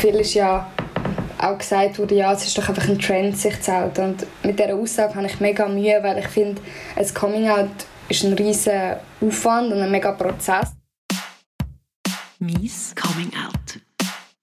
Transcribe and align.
viel 0.00 0.14
ist 0.14 0.32
ja 0.32 0.66
auch 1.38 1.58
gesagt 1.58 1.98
wurde, 1.98 2.14
ja, 2.14 2.32
es 2.32 2.46
ist 2.46 2.56
doch 2.56 2.66
einfach 2.70 2.88
ein 2.88 2.98
Trend, 2.98 3.36
sich 3.36 3.60
zu 3.60 3.70
outen. 3.70 4.12
Und 4.12 4.26
mit 4.42 4.58
dieser 4.58 4.74
Aussage 4.74 5.14
habe 5.14 5.26
ich 5.26 5.40
mega 5.40 5.68
Mühe, 5.68 6.02
weil 6.02 6.18
ich 6.18 6.28
finde, 6.28 6.62
ein 6.96 7.14
Coming-out 7.14 7.68
ist 8.08 8.24
ein 8.24 8.32
riesiger 8.32 9.00
Aufwand 9.20 9.72
und 9.72 9.80
ein 9.80 9.90
mega 9.90 10.12
Prozess. 10.12 10.72
Mies 12.38 12.94
Coming-out. 12.94 13.80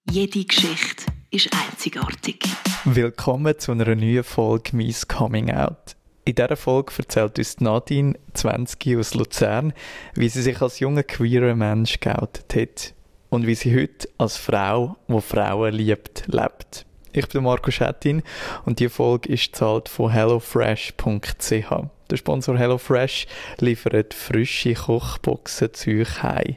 Jede 0.08 0.44
Geschichte 0.44 1.06
ist 1.32 1.50
einzigartig. 1.52 2.44
Willkommen 2.84 3.58
zu 3.58 3.72
einer 3.72 3.96
neuen 3.96 4.22
Folge 4.22 4.76
Mies 4.76 5.08
Coming-out. 5.08 5.96
In 6.24 6.36
dieser 6.36 6.56
Folge 6.56 6.92
erzählt 6.98 7.36
uns 7.36 7.60
Nadine, 7.60 8.14
20 8.34 8.96
aus 8.96 9.14
Luzern, 9.14 9.72
wie 10.14 10.28
sie 10.28 10.42
sich 10.42 10.62
als 10.62 10.78
junger 10.78 11.02
queerer 11.02 11.56
Mensch 11.56 11.98
geoutet 11.98 12.54
hat 12.54 12.94
und 13.30 13.46
wie 13.46 13.54
sie 13.54 13.74
heute 13.74 14.08
als 14.18 14.36
Frau, 14.36 14.96
die 15.08 15.20
Frauen 15.20 15.74
liebt, 15.74 16.24
lebt. 16.26 16.86
Ich 17.12 17.26
bin 17.28 17.42
Marco 17.42 17.70
Schettin 17.70 18.22
und 18.64 18.80
die 18.80 18.88
Folge 18.88 19.32
ist 19.32 19.56
zahlt 19.56 19.88
von 19.88 20.10
hellofresh.ch. 20.10 21.88
Der 22.10 22.16
Sponsor 22.16 22.56
HelloFresh 22.56 23.26
liefert 23.58 24.14
frische 24.14 24.72
Kochboxen 24.72 25.74
zu 25.74 25.90
euch 25.90 26.22
heim. 26.22 26.56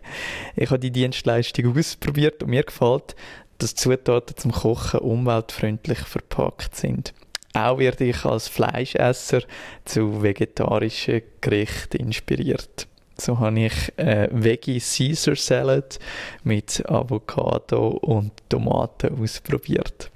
Ich 0.55 0.69
habe 0.69 0.79
die 0.79 0.91
Dienstleistung 0.91 1.77
ausprobiert 1.77 2.41
und 2.41 2.49
mir 2.49 2.63
gefällt, 2.63 3.15
dass 3.57 3.75
Zutaten 3.75 4.37
zum 4.37 4.51
Kochen 4.51 5.01
umweltfreundlich 5.01 5.99
verpackt 5.99 6.75
sind. 6.75 7.13
Auch 7.53 7.79
werde 7.79 8.05
ich 8.05 8.23
als 8.23 8.47
Fleischesser 8.47 9.41
zu 9.83 10.23
vegetarischen 10.23 11.21
Gerichten 11.41 11.97
inspiriert. 11.97 12.87
So 13.21 13.39
habe 13.39 13.59
ich 13.59 13.99
äh, 13.99 14.29
Veggie 14.31 14.79
Caesar 14.79 15.35
Salad 15.35 15.99
mit 16.43 16.83
Avocado 16.89 17.89
und 17.89 18.31
Tomaten 18.49 19.21
ausprobiert. 19.21 20.09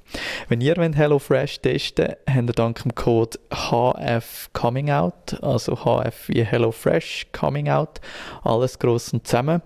Wenn 0.50 0.60
ihr 0.60 0.74
HelloFresh 0.76 1.60
testen 1.60 2.08
wollt, 2.08 2.18
habt 2.28 2.50
ihr 2.50 2.54
dank 2.54 2.82
dem 2.82 2.96
Code 2.96 3.38
HF 3.52 4.50
Coming 4.54 4.90
Out, 4.90 5.38
also 5.44 5.76
HF 5.76 6.30
wie 6.30 6.44
HelloFresh 6.44 7.28
Coming 7.32 7.70
Out, 7.70 8.02
alles 8.44 8.80
gross 8.80 9.14
und 9.14 9.28
zusammen. 9.28 9.62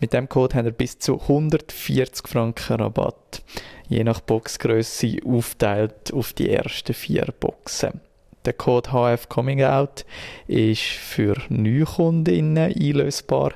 Mit 0.00 0.12
dem 0.12 0.28
Code 0.28 0.56
habt 0.56 0.66
ihr 0.66 0.72
bis 0.72 0.98
zu 0.98 1.20
140 1.20 2.26
Franken 2.26 2.80
Rabatt, 2.80 3.44
je 3.88 4.02
nach 4.02 4.18
Boxgröße 4.18 5.18
aufteilt 5.24 6.12
auf 6.12 6.32
die 6.32 6.50
ersten 6.50 6.92
vier 6.92 7.32
Boxen. 7.38 8.00
Der 8.44 8.52
Code 8.52 8.90
HF 8.90 9.28
Coming 9.30 9.62
Out 9.62 10.04
ist 10.46 10.82
für 10.82 11.36
Neukundinnen 11.48 12.74
einlösbar 12.74 13.54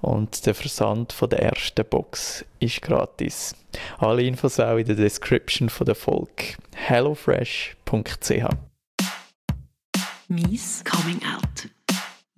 und 0.00 0.46
der 0.46 0.54
Versand 0.54 1.12
von 1.12 1.28
der 1.28 1.42
ersten 1.42 1.84
Box 1.84 2.44
ist 2.60 2.82
gratis. 2.82 3.56
Alle 3.98 4.22
Infos 4.22 4.60
auch 4.60 4.76
in 4.76 4.86
der 4.86 4.94
Description 4.94 5.68
von 5.68 5.86
der 5.86 5.96
Folge. 5.96 6.54
hellofresh.ch 6.74 8.30
Mies 10.28 10.84
Coming 10.84 11.20
Out. 11.34 11.68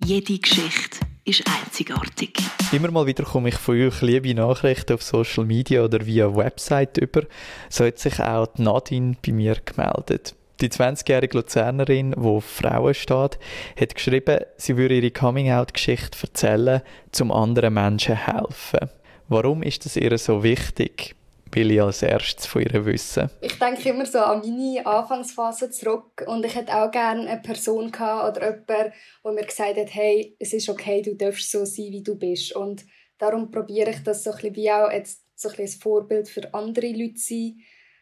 Jede 0.03 0.39
Geschichte 0.39 0.99
ist 1.23 1.43
einzigartig. 1.47 2.39
Immer 2.71 2.89
mal 2.89 3.05
wieder 3.05 3.23
komme 3.25 3.49
ich 3.49 3.55
von 3.55 3.79
euch 3.79 4.01
liebe 4.01 4.33
Nachrichten 4.33 4.93
auf 4.93 5.03
Social 5.03 5.45
Media 5.45 5.83
oder 5.83 6.03
via 6.03 6.35
Website 6.35 6.97
über. 6.97 7.23
So 7.69 7.85
hat 7.85 7.99
sich 7.99 8.19
auch 8.19 8.47
die 8.47 8.63
Nadine 8.63 9.15
bei 9.23 9.31
mir 9.33 9.55
gemeldet. 9.63 10.35
Die 10.61 10.69
20-jährige 10.69 11.39
Luzernerin, 11.39 12.11
die 12.11 12.17
auf 12.17 12.45
Frauen 12.45 12.93
steht, 12.93 13.39
hat 13.79 13.95
geschrieben, 13.95 14.41
sie 14.57 14.77
würde 14.77 14.93
ihre 14.93 15.09
Coming-out-Geschichte 15.09 16.15
erzählen, 16.21 16.81
um 17.19 17.31
anderen 17.31 17.73
Menschen 17.73 18.15
helfen. 18.15 18.91
Warum 19.27 19.63
ist 19.63 19.85
das 19.85 19.95
ihr 19.95 20.15
so 20.19 20.43
wichtig? 20.43 21.15
Will 21.51 21.71
ich 21.71 21.81
als 21.81 22.03
erstes 22.03 22.45
von 22.45 22.61
ihr 22.61 22.85
wissen. 22.85 23.29
Ich 23.41 23.57
denke 23.57 23.89
immer 23.89 24.05
so 24.05 24.19
an 24.19 24.39
meine 24.39 24.85
Anfangsphase 24.85 25.71
zurück 25.71 26.23
und 26.27 26.45
ich 26.45 26.55
hätte 26.55 26.73
auch 26.73 26.91
gerne 26.91 27.27
eine 27.27 27.41
Person 27.41 27.91
gehabt 27.91 28.37
oder 28.37 28.51
jemanden, 28.51 28.93
der 29.25 29.31
mir 29.33 29.45
gesagt 29.45 29.77
hat, 29.77 29.93
hey, 29.95 30.35
es 30.39 30.53
ist 30.53 30.69
okay, 30.69 31.01
du 31.01 31.15
darfst 31.15 31.51
so 31.51 31.65
sein, 31.65 31.87
wie 31.89 32.03
du 32.03 32.15
bist. 32.15 32.55
Und 32.55 32.85
darum 33.17 33.49
probiere 33.49 33.89
ich 33.89 34.03
das 34.03 34.23
so 34.23 34.29
ein 34.29 34.37
bisschen 34.37 34.55
wie 34.55 34.71
auch 34.71 34.91
jetzt 34.91 35.25
so 35.35 35.49
ein, 35.49 35.55
bisschen 35.55 35.79
ein 35.79 35.81
Vorbild 35.81 36.29
für 36.29 36.53
andere 36.53 36.87
Leute 36.87 37.15
zu 37.15 37.33
sein 37.33 37.55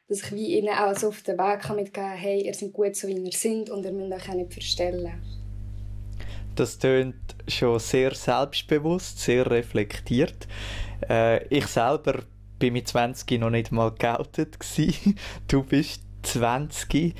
dass 0.10 0.24
ich 0.24 0.32
wie 0.32 0.58
ihnen 0.58 0.70
auch 0.70 0.98
so 0.98 1.10
auf 1.10 1.22
den 1.22 1.38
Weg 1.38 1.70
mitgeben 1.70 1.94
kann, 1.94 2.18
hey, 2.18 2.42
ihr 2.42 2.54
seid 2.54 2.74
gut 2.74 2.96
so, 2.96 3.08
wie 3.08 3.14
ihr 3.14 3.32
seid 3.32 3.70
und 3.70 3.86
ihr 3.86 3.92
müsst 3.92 4.12
euch 4.12 4.30
auch 4.30 4.34
nicht 4.34 4.54
verstellen. 4.54 5.22
Das 6.56 6.80
tönt 6.80 7.16
schon 7.48 7.80
sehr 7.80 8.14
selbstbewusst, 8.16 9.20
sehr 9.20 9.50
reflektiert. 9.50 10.48
Äh, 11.08 11.46
ich 11.48 11.68
selber 11.68 12.24
bin 12.58 12.74
mit 12.74 12.88
20 12.88 13.40
noch 13.40 13.52
nicht 13.52 13.72
mal 13.72 13.92
geoutet 13.92 14.58
Du 15.48 15.64
bist 15.64 16.02
20. 16.24 17.14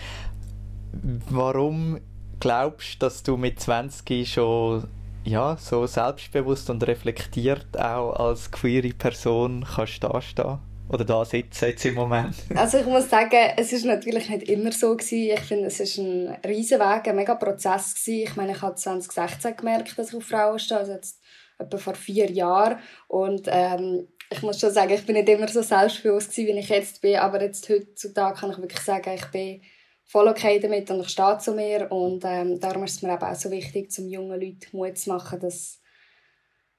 Warum 1.30 2.00
glaubst 2.40 2.96
du, 2.96 3.00
dass 3.06 3.24
du 3.24 3.38
mit 3.38 3.60
20 3.60 4.34
schon 4.34 4.88
ja, 5.24 5.58
so 5.58 5.86
selbstbewusst 5.86 6.70
und 6.72 6.86
reflektiert 6.88 7.80
auch 7.80 8.14
als 8.14 8.52
queere 8.52 8.90
Person 8.90 9.64
kannst 9.76 10.04
dastehen? 10.04 10.58
Oder 10.90 11.06
da 11.06 11.24
sitzen 11.24 11.70
jetzt 11.70 11.86
im 11.86 11.96
Moment? 11.96 12.36
Also 12.56 12.80
ich 12.80 12.86
muss 12.86 13.10
sagen, 13.10 13.54
es 13.58 13.72
ist 13.72 13.86
natürlich 13.86 14.30
nicht 14.30 14.50
immer 14.50 14.72
so 14.72 14.96
gewesen. 14.96 15.34
Ich 15.34 15.42
finde, 15.42 15.68
es 15.68 15.80
ist 15.80 15.98
ein 15.98 16.36
riesen 16.46 16.80
Weg, 16.80 17.08
ein 17.08 17.16
mega 17.16 17.36
Prozess 17.36 17.96
gewesen. 17.96 18.24
Ich 18.24 18.36
meine, 18.36 18.54
ich 18.54 18.62
habe 18.62 18.76
2016 18.76 19.56
gemerkt, 19.56 19.98
dass 19.98 20.10
ich 20.10 20.16
auf 20.16 20.24
Frauen 20.24 20.60
stehe, 20.60 20.80
also 20.80 20.94
jetzt 20.94 21.22
etwa 21.60 21.78
vor 21.78 21.96
vier 21.96 22.32
Jahren 22.32 22.80
und 23.08 23.48
ähm, 23.48 24.08
ich 24.32 24.42
muss 24.44 24.60
schon 24.60 24.72
sagen, 24.72 24.94
ich 24.94 25.06
bin 25.06 25.16
nicht 25.16 25.28
immer 25.28 25.48
so 25.48 25.62
selbstbewusst 25.62 26.32
gewesen, 26.32 26.56
wie 26.56 26.60
ich 26.60 26.70
jetzt 26.70 27.02
bin, 27.02 27.18
aber 27.18 27.42
jetzt 27.42 27.68
heutzutage 27.70 28.40
kann 28.40 28.52
ich 28.52 28.58
wirklich 28.58 28.82
sagen, 28.82 29.12
ich 29.14 29.26
bin 29.26 29.62
voll 30.06 30.28
okay 30.28 30.60
damit 30.60 30.90
und 30.92 31.02
ich 31.02 31.10
stehe 31.10 31.38
zu 31.40 31.54
mir 31.54 31.92
und 31.92 32.24
ähm, 32.26 32.60
darum 32.60 32.84
ist 32.84 32.98
es 32.98 33.02
mir 33.02 33.14
eben 33.14 33.24
auch 33.24 33.36
so 33.36 33.52
wichtig, 33.52 33.92
zum 33.92 34.08
jungen 34.08 34.40
Leuten 34.40 34.78
Mut 34.78 34.98
zu 34.98 35.10
machen, 35.10 35.40
dass, 35.40 35.82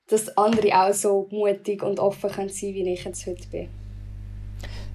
dass 0.06 0.36
andere 0.36 0.74
auch 0.80 0.94
so 0.94 1.28
mutig 1.30 1.82
und 1.82 1.98
offen 1.98 2.30
können 2.30 2.48
sein 2.48 2.74
wie 2.74 2.92
ich 2.92 3.04
jetzt 3.04 3.26
heute 3.26 3.48
bin. 3.48 3.68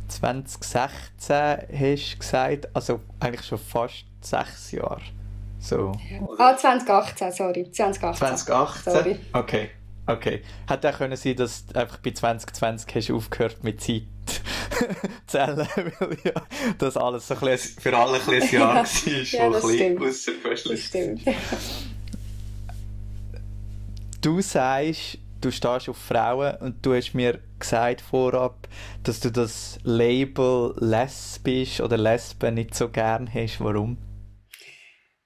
2016 0.07 1.35
hast 1.79 2.13
du 2.13 2.19
gesagt, 2.19 2.69
also 2.73 2.99
eigentlich 3.19 3.45
schon 3.45 3.59
fast 3.59 4.05
sechs 4.21 4.71
Jahre. 4.71 5.01
So. 5.59 5.93
Ah, 6.37 6.55
2018, 6.55 7.31
sorry. 7.31 7.71
2018. 7.71 8.37
2018? 8.37 8.93
Sorry. 8.93 9.19
Okay. 9.33 9.69
Okay. 10.07 10.41
Hätte 10.67 10.89
auch 10.89 10.97
können 10.97 11.17
sein, 11.17 11.35
dass 11.35 11.65
du 11.65 11.79
einfach 11.79 11.97
bei 11.97 12.11
2020 12.11 12.95
hast 12.95 13.11
aufgehört 13.11 13.63
mit 13.63 13.81
Zeit 13.81 14.03
zählen, 15.27 15.57
weil 15.99 16.17
ja 16.23 16.33
das 16.77 16.97
alles 16.97 17.27
so 17.27 17.33
ein 17.33 17.39
bisschen, 17.39 17.81
für 17.81 17.97
alle 17.97 18.19
ein, 18.19 18.29
ein 18.41 18.51
Jahr 18.51 18.75
war, 18.75 18.85
ja, 18.85 19.49
das 19.49 19.63
ein 19.65 19.97
bisschen 19.97 20.77
stimmt. 20.77 21.21
Du 24.21 24.41
sagst, 24.41 25.17
du 25.45 25.51
stehst 25.51 25.89
auf 25.89 25.97
Frauen 25.97 26.55
und 26.57 26.83
du 26.83 26.95
hast 26.95 27.13
mir 27.13 27.39
gesagt 27.59 28.01
vorab, 28.01 28.67
dass 29.03 29.19
du 29.19 29.31
das 29.31 29.77
Label 29.83 30.73
lesbisch 30.79 31.81
oder 31.81 31.97
Lesbe 31.97 32.51
nicht 32.51 32.73
so 32.73 32.89
gern 32.89 33.31
hast. 33.31 33.61
Warum? 33.63 33.97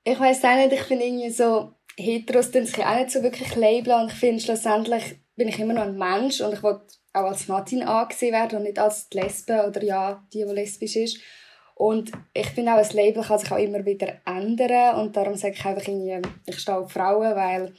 Ich 0.04 0.20
weiß 0.20 0.44
auch 0.44 0.56
nicht, 0.56 0.74
ich 0.74 0.82
finde 0.82 1.06
irgendwie 1.06 1.30
so, 1.30 1.74
Heteros 1.96 2.52
tun 2.52 2.66
sich 2.66 2.86
auch 2.86 2.96
nicht 2.96 3.12
so 3.12 3.24
wirklich 3.24 3.56
labeln 3.56 4.02
und 4.02 4.12
ich 4.12 4.18
finde 4.18 4.42
schlussendlich 4.42 5.20
bin 5.36 5.48
ich 5.48 5.60
immer 5.60 5.74
noch 5.74 5.84
ein 5.84 5.98
Mensch 5.98 6.42
und 6.42 6.54
ich 6.54 6.64
will 6.64 6.82
auch 7.14 7.24
als 7.24 7.48
Martin 7.48 7.84
angesehen 7.84 8.34
werden 8.34 8.58
und 8.58 8.64
nicht 8.64 8.80
als 8.80 9.08
die 9.10 9.20
Lesbe 9.20 9.66
oder 9.68 9.82
ja, 9.84 10.24
die, 10.34 10.46
die 10.46 10.54
lesbisch 10.54 10.98
ist. 10.98 11.20
Und 11.76 12.12
ich 12.34 12.48
finde 12.48 12.74
auch, 12.74 12.78
ein 12.78 12.96
Label 12.96 13.24
kann 13.24 13.40
sich 13.40 13.52
auch 13.52 13.58
immer 13.58 13.86
wieder 13.86 14.16
ändern 14.26 14.96
und 15.00 15.16
darum 15.16 15.36
sage 15.36 15.54
ich 15.54 15.66
einfach 15.66 15.88
irgendwie, 15.88 16.22
ich 16.46 16.60
stehe 16.60 16.78
auf 16.78 16.92
Frauen, 16.92 17.36
weil 17.36 17.74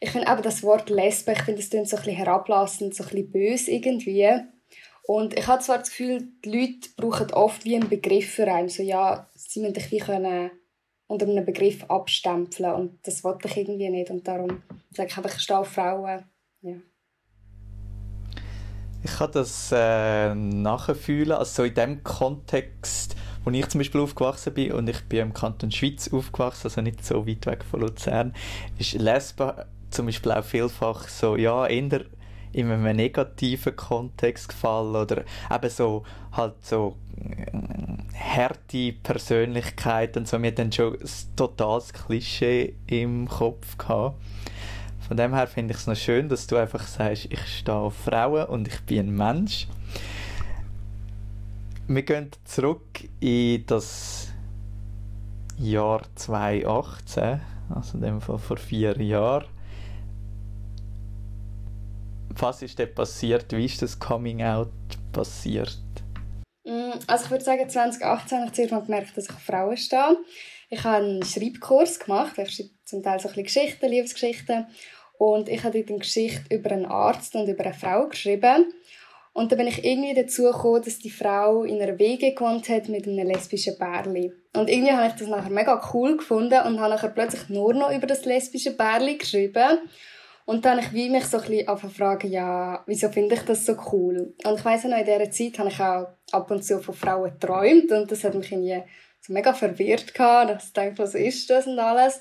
ich 0.00 0.10
finde 0.10 0.28
aber 0.28 0.40
das 0.40 0.62
Wort 0.62 0.88
Lesbe, 0.88 1.32
ich 1.32 1.42
finde, 1.42 1.60
das 1.60 1.70
klingt 1.70 1.88
so 1.88 1.96
ein 1.96 2.02
bisschen 2.02 2.16
herablassend, 2.16 2.94
so 2.94 3.04
ein 3.04 3.10
bisschen 3.10 3.30
böse 3.30 3.70
irgendwie. 3.70 4.28
Und 5.02 5.38
ich 5.38 5.46
habe 5.46 5.62
zwar 5.62 5.78
das 5.78 5.90
Gefühl, 5.90 6.28
die 6.44 6.50
Leute 6.50 6.88
brauchen 6.96 7.32
oft 7.32 7.64
wie 7.64 7.76
einen 7.76 7.88
Begriff 7.88 8.30
für 8.30 8.50
einen. 8.50 8.68
So, 8.68 8.82
ja, 8.82 9.28
sie 9.34 9.60
müssen 9.60 9.74
dich 9.74 9.90
wie 9.90 10.02
unter 11.06 11.26
einem 11.26 11.44
Begriff 11.44 11.84
abstempeln 11.88 12.72
und 12.72 12.98
das 13.06 13.24
wollte 13.24 13.48
ich 13.48 13.56
irgendwie 13.56 13.90
nicht 13.90 14.10
und 14.10 14.26
darum 14.28 14.62
sage 14.92 15.08
ich 15.08 15.16
einfach, 15.16 15.34
ich 15.34 15.40
stehe 15.40 15.58
auf 15.58 15.68
Frauen. 15.68 16.24
Ja. 16.62 16.76
Ich 19.02 19.10
kann 19.10 19.32
das 19.32 19.72
äh, 19.72 20.34
nachfühlen, 20.34 21.32
also 21.32 21.64
in 21.64 21.74
dem 21.74 22.04
Kontext, 22.04 23.16
wo 23.42 23.50
ich 23.50 23.66
zum 23.68 23.80
Beispiel 23.80 24.00
aufgewachsen 24.00 24.54
bin 24.54 24.72
und 24.72 24.88
ich 24.88 25.02
bin 25.08 25.20
im 25.20 25.34
Kanton 25.34 25.72
Schweiz 25.72 26.12
aufgewachsen, 26.12 26.68
also 26.68 26.80
nicht 26.80 27.04
so 27.04 27.26
weit 27.26 27.44
weg 27.46 27.64
von 27.64 27.80
Luzern, 27.80 28.32
ist 28.78 28.92
Lesbe 28.92 29.66
zum 29.90 30.06
Beispiel 30.06 30.32
auch 30.32 30.44
vielfach 30.44 31.08
so, 31.08 31.36
ja, 31.36 31.66
eher 31.66 32.04
in 32.52 32.70
einem 32.70 32.96
negativen 32.96 33.76
Kontext 33.76 34.48
gefallen 34.48 34.96
oder 34.96 35.24
eben 35.52 35.70
so 35.70 36.02
halt 36.32 36.54
so 36.64 36.96
äh, 37.16 37.46
harte 38.18 38.92
Persönlichkeit 38.92 40.16
und 40.16 40.26
so. 40.26 40.38
Mir 40.38 40.52
dann 40.52 40.72
schon 40.72 40.94
ein 40.94 41.08
totales 41.36 41.92
Klischee 41.92 42.74
im 42.86 43.28
Kopf 43.28 43.78
gehabt. 43.78 44.16
Von 45.06 45.16
dem 45.16 45.34
her 45.34 45.46
finde 45.46 45.74
ich 45.74 45.80
es 45.80 45.86
noch 45.86 45.96
schön, 45.96 46.28
dass 46.28 46.46
du 46.46 46.56
einfach 46.56 46.86
sagst, 46.86 47.26
ich 47.30 47.58
stehe 47.58 47.76
auf 47.76 47.94
Frauen 47.94 48.46
und 48.46 48.68
ich 48.68 48.80
bin 48.82 49.08
ein 49.08 49.14
Mensch. 49.16 49.66
wir 51.88 52.02
gehen 52.02 52.30
zurück 52.44 53.08
in 53.18 53.66
das 53.66 54.28
Jahr 55.58 56.02
2018, 56.14 57.40
also 57.74 57.98
in 57.98 58.02
dem 58.02 58.20
Fall 58.20 58.38
vor 58.38 58.56
vier 58.56 59.00
Jahren. 59.02 59.46
Was 62.38 62.62
ist 62.62 62.78
denn 62.78 62.94
passiert? 62.94 63.46
Wie 63.52 63.64
ist 63.64 63.82
das 63.82 63.98
Coming 63.98 64.42
Out 64.42 64.68
passiert? 65.12 65.78
Mm, 66.64 66.92
also 67.06 67.24
ich 67.24 67.30
würde 67.30 67.44
sagen, 67.44 67.68
2018 67.68 68.38
habe 68.38 68.46
ich 68.46 68.52
zuerst 68.52 68.72
mal 68.72 68.82
gemerkt, 68.82 69.16
dass 69.16 69.24
ich 69.24 69.30
auf 69.30 69.42
Frauen 69.42 69.76
stehe. 69.76 70.16
Ich 70.68 70.84
habe 70.84 71.04
einen 71.04 71.24
Schreibkurs 71.24 71.98
gemacht. 71.98 72.38
Ich 72.38 72.54
schreibe 72.54 72.70
zum 72.84 73.02
Teil 73.02 73.18
so 73.18 73.28
ein 73.28 73.34
bisschen 73.34 73.64
Geschichten, 73.66 73.88
Liebesgeschichten. 73.88 74.66
Und 75.18 75.48
ich 75.48 75.64
habe 75.64 75.78
dort 75.78 75.90
eine 75.90 75.98
Geschichte 75.98 76.54
über 76.54 76.70
einen 76.70 76.86
Arzt 76.86 77.34
und 77.34 77.48
über 77.48 77.64
eine 77.64 77.74
Frau 77.74 78.08
geschrieben. 78.08 78.72
Und 79.32 79.52
dann 79.52 79.58
bin 79.58 79.68
ich 79.68 79.84
irgendwie 79.84 80.14
dazu 80.14 80.44
gekommen, 80.44 80.82
dass 80.82 80.98
die 80.98 81.10
Frau 81.10 81.62
in 81.64 81.80
einer 81.80 81.98
Wege 81.98 82.34
gewohnt 82.34 82.68
hat 82.68 82.88
mit 82.88 83.06
einem 83.06 83.26
lesbischen 83.26 83.78
Bärli. 83.78 84.32
Und 84.56 84.68
irgendwie 84.68 84.92
habe 84.92 85.08
ich 85.08 85.14
das 85.14 85.28
nachher 85.28 85.50
mega 85.50 85.80
cool 85.92 86.16
gefunden 86.16 86.60
und 86.66 86.80
habe 86.80 86.94
nachher 86.94 87.10
plötzlich 87.10 87.48
nur 87.48 87.74
noch 87.74 87.92
über 87.92 88.06
das 88.06 88.24
lesbische 88.24 88.76
Bärli 88.76 89.18
geschrieben. 89.18 89.78
Und 90.46 90.64
dann 90.64 90.84
habe 90.84 90.98
ich 90.98 91.10
mich 91.10 91.24
so 91.26 91.38
ein 91.38 91.48
bisschen 91.48 91.90
fragen, 91.90 92.30
ja, 92.30 92.82
wieso 92.86 93.08
finde 93.10 93.36
ich 93.36 93.42
das 93.42 93.66
so 93.66 93.76
cool? 93.92 94.34
Und 94.44 94.58
ich 94.58 94.64
weiss 94.64 94.84
noch, 94.84 94.98
in 94.98 95.04
dieser 95.04 95.30
Zeit 95.30 95.58
habe 95.58 95.68
ich 95.68 95.80
auch 95.80 96.08
ab 96.32 96.50
und 96.50 96.64
zu 96.64 96.80
von 96.80 96.94
Frauen 96.94 97.30
geträumt 97.30 97.92
und 97.92 98.10
das 98.10 98.24
hat 98.24 98.34
mich 98.34 98.50
irgendwie 98.50 98.82
so 99.20 99.32
mega 99.32 99.52
verwirrt 99.52 100.14
gehabt. 100.14 100.62
Ich 100.62 100.72
dachte, 100.72 100.98
was 100.98 101.14
ist 101.14 101.48
das 101.50 101.66
und 101.66 101.78
alles. 101.78 102.20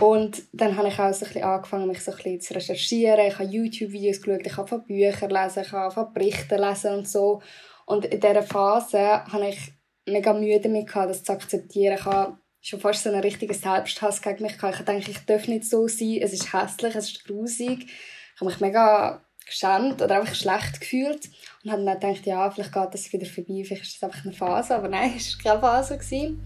Und 0.00 0.44
dann 0.52 0.76
habe 0.76 0.88
ich 0.88 0.98
auch 0.98 1.12
so 1.12 1.24
ein 1.24 1.32
bisschen 1.32 1.44
angefangen, 1.44 1.88
mich 1.88 2.02
so 2.02 2.12
ein 2.12 2.16
bisschen 2.16 2.40
zu 2.40 2.54
recherchieren. 2.54 3.26
Ich 3.26 3.38
habe 3.38 3.48
YouTube-Videos 3.48 4.22
geschaut, 4.22 4.46
ich 4.46 4.56
habe 4.56 4.68
von 4.68 4.84
Büchern 4.84 5.30
lesen, 5.30 5.62
ich 5.62 5.72
habe 5.72 5.92
von 5.92 6.12
Berichten 6.12 6.60
lesen 6.60 6.94
und 6.94 7.08
so. 7.08 7.42
Und 7.84 8.04
in 8.04 8.20
dieser 8.20 8.42
Phase 8.42 9.24
habe 9.24 9.48
ich 9.48 9.72
mega 10.06 10.32
Mühe 10.32 10.60
damit 10.60 10.86
gehabt, 10.86 11.10
das 11.10 11.24
zu 11.24 11.32
akzeptieren. 11.32 11.96
Ich 11.98 12.04
habe 12.04 12.38
schon 12.60 12.80
fast 12.80 13.02
so 13.02 13.10
einen 13.10 13.20
richtigen 13.20 13.54
Selbsthass 13.54 14.22
gegen 14.22 14.42
mich 14.42 14.58
gehabt. 14.58 14.80
Ich 14.80 14.84
dachte, 14.84 15.10
ich 15.10 15.24
darf 15.26 15.48
nicht 15.48 15.64
so 15.64 15.88
sein, 15.88 16.18
es 16.20 16.32
ist 16.32 16.52
hässlich, 16.52 16.94
es 16.94 17.10
ist 17.10 17.24
grusig. 17.24 17.86
Ich 17.86 18.40
habe 18.40 18.50
mich 18.50 18.60
mega 18.60 19.20
geschämt 19.46 20.02
oder 20.02 20.20
einfach 20.20 20.34
schlecht 20.34 20.80
gefühlt 20.80 21.30
und 21.64 21.72
habe 21.72 21.84
dann 21.84 22.00
gedacht, 22.00 22.26
ja, 22.26 22.50
vielleicht 22.50 22.72
geht 22.72 22.94
das 22.94 23.12
wieder 23.12 23.26
vorbei, 23.26 23.62
vielleicht 23.64 23.82
ist 23.82 24.02
das 24.02 24.02
einfach 24.02 24.24
eine 24.24 24.34
Phase, 24.34 24.74
aber 24.74 24.88
nein, 24.88 25.14
es 25.16 25.36
war 25.36 25.52
keine 25.52 25.60
Phase. 25.60 25.98
Gewesen 25.98 26.44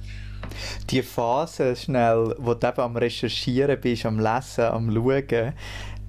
die 0.90 1.02
Phase 1.02 1.76
schnell, 1.76 2.34
wo 2.38 2.54
du 2.54 2.78
am 2.78 2.96
Recherchieren 2.96 3.80
bist, 3.80 4.06
am 4.06 4.18
Lesen, 4.18 4.64
am 4.64 4.92
Schauen, 4.92 5.54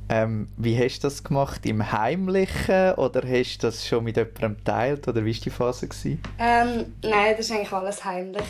ähm, 0.10 0.48
wie 0.58 0.78
hast 0.78 1.00
du 1.00 1.08
das 1.08 1.24
gemacht? 1.24 1.66
Im 1.66 1.92
Heimlichen 1.92 2.94
oder 2.96 3.22
hast 3.28 3.58
du 3.58 3.68
das 3.68 3.88
schon 3.88 4.04
mit 4.04 4.18
jemandem 4.18 4.58
geteilt? 4.58 5.08
Oder 5.08 5.24
wie 5.26 5.34
war 5.34 5.40
die 5.40 5.50
Phase? 5.50 5.88
Ähm, 6.40 6.96
nein, 7.02 7.36
das 7.38 7.50
war 7.50 7.58
eigentlich 7.58 7.72
alles 7.72 8.06
heimlich. 8.06 8.44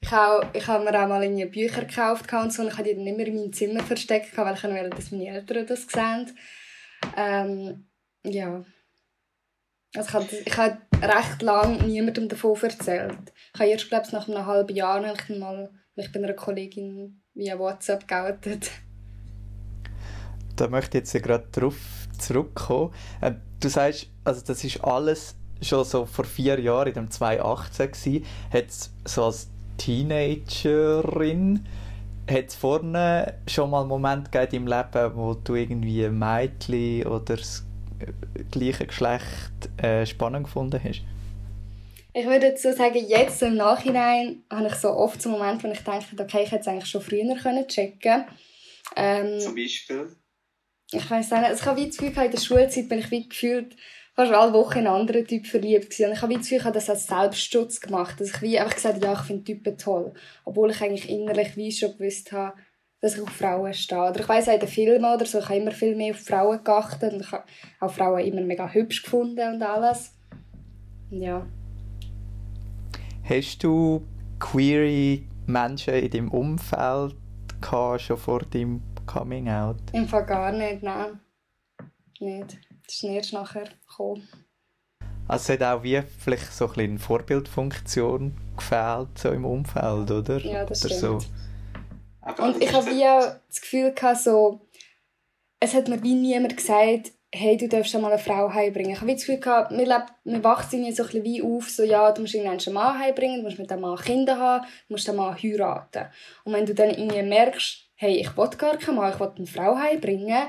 Ich 0.00 0.10
habe, 0.10 0.46
ich 0.52 0.66
habe 0.66 0.84
mir 0.84 1.02
auch 1.02 1.08
mal 1.08 1.22
in 1.22 1.50
Bücher 1.50 1.84
gekauft 1.84 2.32
und 2.32 2.52
so, 2.52 2.62
und 2.62 2.68
ich 2.68 2.78
habe 2.78 2.88
die 2.88 2.94
dann 2.94 3.06
immer 3.06 3.26
in 3.26 3.36
meinem 3.36 3.52
Zimmer 3.52 3.82
versteckt, 3.82 4.36
weil 4.36 4.54
ich 4.54 4.64
wollte, 4.64 4.90
dass 4.90 5.10
meine 5.10 5.28
Eltern 5.28 5.66
das 5.66 5.86
sehen. 5.86 6.36
Ähm, 7.16 7.86
ja. 8.24 8.64
Also 9.94 10.08
ich 10.08 10.14
habe, 10.14 10.26
ich 10.44 10.56
habe 10.56 10.78
recht 11.02 11.42
lange 11.42 11.82
niemandem 11.84 12.28
davon 12.28 12.56
erzählt. 12.60 13.32
Ich 13.54 13.60
habe 13.60 13.70
erst, 13.70 13.88
glaube 13.88 14.06
ich, 14.06 14.12
nach 14.12 14.28
einem 14.28 14.46
halben 14.46 14.74
Jahr 14.74 15.04
ich 15.04 15.38
mal 15.38 15.70
mich 15.94 16.12
bei 16.12 16.22
einer 16.22 16.34
Kollegin 16.34 17.22
via 17.34 17.58
WhatsApp 17.58 18.06
geoutet. 18.06 18.70
Da 20.56 20.68
möchte 20.68 20.98
ich 20.98 21.04
jetzt 21.04 21.24
gerade 21.24 21.46
darauf 21.52 21.76
zurückkommen. 22.18 22.92
Äh, 23.20 23.32
du 23.60 23.68
sagst, 23.68 24.08
also 24.24 24.42
das 24.44 24.64
ist 24.64 24.82
alles 24.82 25.36
schon 25.62 25.84
so 25.84 26.06
vor 26.06 26.24
vier 26.24 26.60
Jahren, 26.60 26.88
in 26.88 26.94
dem 26.94 27.10
2018 27.10 27.92
gewesen. 27.92 28.26
Hat 28.52 28.66
so 29.04 29.24
als 29.24 29.48
Teenagerin 29.78 31.66
hat 32.28 32.48
es 32.48 32.54
vorne 32.56 33.34
schon 33.46 33.70
mal 33.70 33.80
einen 33.80 33.88
Moment 33.88 34.32
gegeben 34.32 34.64
im 34.64 34.66
Leben, 34.66 35.14
wo 35.14 35.34
du 35.34 35.54
irgendwie 35.54 36.04
ein 36.04 36.18
Mädchen 36.18 37.06
oder 37.06 37.36
das 37.36 37.64
gleiche 38.50 38.86
Geschlecht 38.86 39.82
äh, 39.82 40.04
spannend 40.04 40.44
gefunden 40.44 40.80
hast? 40.82 41.02
Ich 42.12 42.26
würde 42.26 42.50
dazu 42.50 42.72
sagen, 42.72 43.04
jetzt 43.06 43.42
im 43.42 43.56
Nachhinein 43.56 44.42
habe 44.50 44.68
ich 44.68 44.74
so 44.74 44.90
oft 44.90 45.20
so 45.20 45.28
Momente, 45.28 45.68
wo 45.68 45.72
ich 45.72 45.84
denke, 45.84 46.06
okay, 46.18 46.42
ich 46.44 46.50
hätte 46.50 46.62
es 46.62 46.68
eigentlich 46.68 46.90
schon 46.90 47.02
früher 47.02 47.36
können 47.36 47.68
checken 47.68 48.24
ähm, 48.96 49.38
Zum 49.38 49.54
Beispiel? 49.54 50.16
Ich 50.92 51.10
weiß 51.10 51.30
nicht, 51.30 51.42
also 51.42 51.60
ich 51.60 51.66
habe 51.66 51.80
wie 51.80 51.86
das 51.86 51.96
Gefühl, 51.96 52.24
in 52.24 52.30
der 52.30 52.38
Schulzeit 52.38 52.88
bin 52.88 52.98
ich 53.00 53.10
wie 53.10 53.28
gefühlt 53.28 53.76
fast 54.14 54.32
alle 54.32 54.52
Wochen 54.52 54.78
in 54.78 54.86
einen 54.86 55.00
anderen 55.00 55.26
Typ 55.26 55.46
verliebt 55.46 55.90
gewesen. 55.90 56.06
Und 56.06 56.12
ich 56.12 56.22
habe 56.22 56.30
wie 56.30 56.36
das 56.36 56.44
Gefühl, 56.44 56.58
ich 56.58 56.64
habe 56.64 56.74
das 56.74 56.90
als 56.90 57.06
Selbstschutz 57.06 57.80
gemacht. 57.80 58.20
Dass 58.20 58.30
ich 58.30 58.42
wie 58.42 58.58
einfach 58.58 58.74
gesagt 58.74 58.96
habe, 58.96 59.06
ja, 59.06 59.12
ich 59.12 59.26
finde 59.26 59.44
Typen 59.44 59.76
toll. 59.76 60.14
Obwohl 60.44 60.70
ich 60.70 60.80
eigentlich 60.80 61.08
innerlich 61.08 61.56
wie 61.56 61.72
schon 61.72 61.96
gewusst 61.96 62.32
habe, 62.32 62.54
dass 63.00 63.16
ich 63.16 63.22
auf 63.22 63.30
Frauen 63.30 63.74
stehe. 63.74 64.00
Oder 64.00 64.20
ich 64.20 64.28
weiss 64.28 64.48
auch 64.48 64.54
in 64.54 64.60
den 64.60 64.68
Filmen 64.68 65.04
oder 65.04 65.26
so, 65.26 65.38
ich 65.38 65.44
habe 65.44 65.58
immer 65.58 65.72
viel 65.72 65.94
mehr 65.96 66.14
auf 66.14 66.20
Frauen 66.20 66.64
geachtet 66.64 67.12
und 67.12 67.20
ich 67.20 67.32
habe 67.32 67.44
auch 67.80 67.92
Frauen 67.92 68.24
immer 68.24 68.40
mega 68.40 68.68
hübsch 68.68 69.02
gefunden 69.02 69.54
und 69.54 69.62
alles. 69.62 70.14
Ja. 71.10 71.46
Hast 73.28 73.62
du 73.62 74.02
queere 74.38 75.20
Menschen 75.46 75.94
in 75.94 76.10
deinem 76.10 76.30
Umfeld 76.30 77.14
gehabt, 77.60 78.00
schon 78.00 78.16
vor 78.16 78.40
deinem 78.40 78.82
Coming 79.06 79.48
Out? 79.48 79.76
Im 79.92 80.08
Fall 80.08 80.26
gar 80.26 80.52
nicht, 80.52 80.82
nein. 80.82 81.20
Nicht. 82.20 82.58
Das 82.84 82.94
ist 82.94 83.04
erst 83.04 83.32
nachher 83.32 83.68
gekommen. 83.88 84.28
Also 85.28 85.52
es 85.52 85.60
hat 85.60 85.66
auch 85.66 85.82
wie 85.82 86.00
vielleicht 86.18 86.52
so 86.52 86.68
ein 86.68 86.80
eine 86.80 86.98
Vorbildfunktion 86.98 88.36
gefehlt 88.56 89.18
so 89.18 89.30
im 89.30 89.44
Umfeld, 89.44 90.10
oder? 90.10 90.38
Ja, 90.38 90.64
das 90.64 90.84
oder 90.84 90.94
stimmt. 90.94 91.22
So. 91.22 92.42
Und 92.42 92.62
ich 92.62 92.72
habe 92.72 92.86
wie 92.86 93.04
auch 93.04 93.36
das 93.48 93.60
Gefühl 93.60 93.92
gehabt, 93.92 94.18
so, 94.18 94.60
es 95.60 95.74
hat 95.74 95.88
mir 95.88 96.02
wie 96.02 96.14
niemand 96.14 96.56
gesagt, 96.56 97.12
hey, 97.32 97.56
du 97.56 97.68
darfst 97.68 97.94
mal 97.98 98.10
eine 98.10 98.18
Frau 98.18 98.52
heimbringen. 98.52 98.92
Ich 98.92 99.00
habe 99.00 99.12
das 99.12 99.20
Gefühl 99.20 99.40
gehabt, 99.40 99.70
wir, 99.70 99.78
leben, 99.78 100.04
wir 100.24 100.44
wachsen 100.44 100.80
so 100.92 101.02
ein 101.02 101.06
bisschen 101.06 101.24
wie 101.24 101.42
auf, 101.42 101.68
so, 101.68 101.82
ja, 101.82 102.10
du 102.12 102.22
musst 102.22 102.34
irgendwann 102.34 102.58
einen 102.58 102.74
Mann 102.74 102.98
heimbringen, 102.98 103.38
du 103.38 103.42
musst 103.42 103.58
mit 103.58 103.70
dem 103.70 103.80
Mann 103.80 103.98
Kinder 103.98 104.38
haben, 104.38 104.66
du 104.88 104.94
musst 104.94 105.08
den 105.08 105.16
Mann 105.16 105.36
heiraten. 105.36 106.06
Und 106.44 106.52
wenn 106.52 106.66
du 106.66 106.74
dann 106.74 106.90
irgendwie 106.90 107.22
merkst, 107.22 107.85
hey, 107.96 108.16
ich 108.16 108.36
will 108.36 108.48
gar 108.56 108.76
keinen 108.76 108.96
Mann, 108.96 109.12
ich 109.12 109.20
will 109.20 109.32
eine 109.36 109.46
Frau 109.46 109.76
heimbringen, 109.76 110.48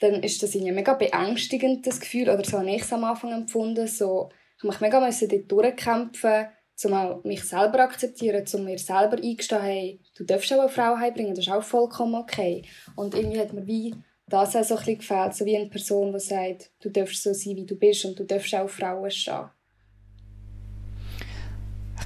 dann 0.00 0.22
ist 0.22 0.42
das 0.42 0.54
irgendwie 0.54 0.72
mega 0.72 0.94
beängstigend, 0.94 1.86
das 1.86 2.00
Gefühl, 2.00 2.28
oder 2.28 2.44
so 2.44 2.58
habe 2.58 2.70
ich 2.70 2.82
es 2.82 2.92
am 2.92 3.04
Anfang 3.04 3.32
empfunden, 3.32 3.86
so, 3.86 4.30
ich 4.58 4.64
mich 4.64 4.80
mega 4.80 5.00
dort 5.00 5.52
durchkämpfen, 5.52 6.46
um 6.84 6.92
auch 6.92 7.24
mich 7.24 7.42
selber 7.44 7.80
akzeptieren, 7.80 8.44
um 8.52 8.64
mir 8.64 8.78
selber 8.78 9.16
eingestehen, 9.16 9.62
hey, 9.62 10.00
du 10.16 10.24
darfst 10.24 10.52
auch 10.52 10.60
eine 10.60 10.68
Frau 10.68 10.96
heimbringen, 10.96 11.34
das 11.34 11.46
ist 11.46 11.52
auch 11.52 11.62
vollkommen 11.62 12.14
okay. 12.14 12.62
Und 12.94 13.14
irgendwie 13.14 13.40
hat 13.40 13.52
mir 13.52 13.66
wie 13.66 13.94
das 14.26 14.54
auch 14.54 14.64
so 14.64 14.76
ein 14.76 14.98
gefällt, 14.98 15.34
so 15.34 15.44
wie 15.44 15.56
eine 15.56 15.70
Person, 15.70 16.12
die 16.12 16.20
sagt, 16.20 16.70
du 16.80 16.90
darfst 16.90 17.22
so 17.22 17.32
sein, 17.32 17.56
wie 17.56 17.66
du 17.66 17.76
bist 17.76 18.04
und 18.04 18.18
du 18.18 18.24
darfst 18.24 18.54
auch 18.54 18.68
Frauen 18.68 19.10
stehen. 19.10 19.50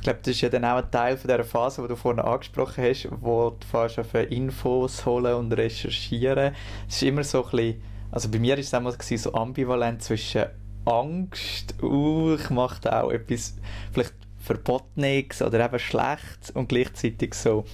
Ich 0.02 0.04
glaube, 0.04 0.18
das 0.24 0.34
ist 0.34 0.40
ja 0.40 0.48
dann 0.48 0.64
auch 0.64 0.82
ein 0.82 0.90
Teil 0.90 1.16
von 1.16 1.30
dieser 1.30 1.44
Phase, 1.44 1.80
die 1.80 1.86
du 1.86 1.94
vorhin 1.94 2.18
angesprochen 2.18 2.82
hast, 2.82 3.08
wo 3.20 3.50
du 3.50 3.64
fährst 3.64 4.00
auf 4.00 4.12
Infos 4.14 5.06
holen 5.06 5.32
und 5.36 5.52
recherchieren. 5.52 6.56
Es 6.88 6.96
ist 6.96 7.02
immer 7.04 7.22
so 7.22 7.44
ein 7.44 7.50
bisschen, 7.52 7.82
also 8.10 8.28
bei 8.28 8.40
mir 8.40 8.54
war 8.54 8.58
es 8.58 8.74
einmal 8.74 8.96
so 9.00 9.32
ambivalent 9.32 10.02
zwischen 10.02 10.46
Angst, 10.86 11.80
uh, 11.80 12.34
ich 12.34 12.50
mache 12.50 12.80
da 12.80 13.02
auch 13.02 13.12
etwas, 13.12 13.54
vielleicht 13.92 14.14
Verbotenes 14.40 15.40
oder 15.40 15.64
eben 15.64 15.78
Schlechtes 15.78 16.50
und 16.50 16.68
gleichzeitig 16.68 17.34
so 17.34 17.64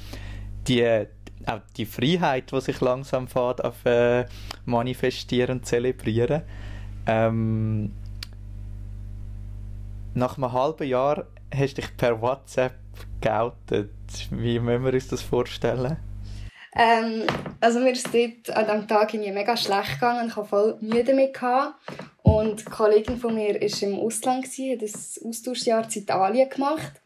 die, 0.66 0.84
auch 1.46 1.60
die 1.78 1.86
Freiheit, 1.86 2.52
die 2.52 2.60
sich 2.60 2.82
langsam 2.82 3.26
fährt, 3.26 3.64
auf 3.64 3.86
äh, 3.86 4.26
manifestieren 4.66 5.60
und 5.60 5.64
zelebrieren. 5.64 6.42
Ähm, 7.06 7.94
nach 10.12 10.36
einem 10.36 10.52
halben 10.52 10.86
Jahr 10.86 11.24
hast 11.54 11.78
dich 11.78 11.96
per 11.96 12.20
WhatsApp 12.20 12.74
geoutet. 13.20 13.90
Wie 14.30 14.58
müssen 14.58 14.84
wir 14.84 14.92
uns 14.92 15.08
das 15.08 15.22
vorstellen? 15.22 15.96
Ähm, 16.74 17.24
also 17.60 17.80
mir 17.80 17.92
ist 17.92 18.08
dort 18.12 18.56
an 18.56 18.64
diesem 18.66 18.88
Tag 18.88 19.14
mega 19.14 19.56
schlecht 19.56 19.94
gegangen. 19.94 20.28
Ich 20.28 20.36
hatte 20.36 20.48
voll 20.48 20.76
Mühe 20.80 21.04
damit. 21.04 21.36
Und 22.22 22.66
eine 22.66 22.76
Kollegin 22.76 23.16
von 23.16 23.34
mir 23.34 23.54
war 23.54 23.82
im 23.82 23.98
Ausland, 23.98 24.46
hat 24.46 24.58
ein 24.58 25.28
Austauschjahr 25.28 25.84
in 25.84 26.02
Italien 26.02 26.48
gemacht. 26.48 27.02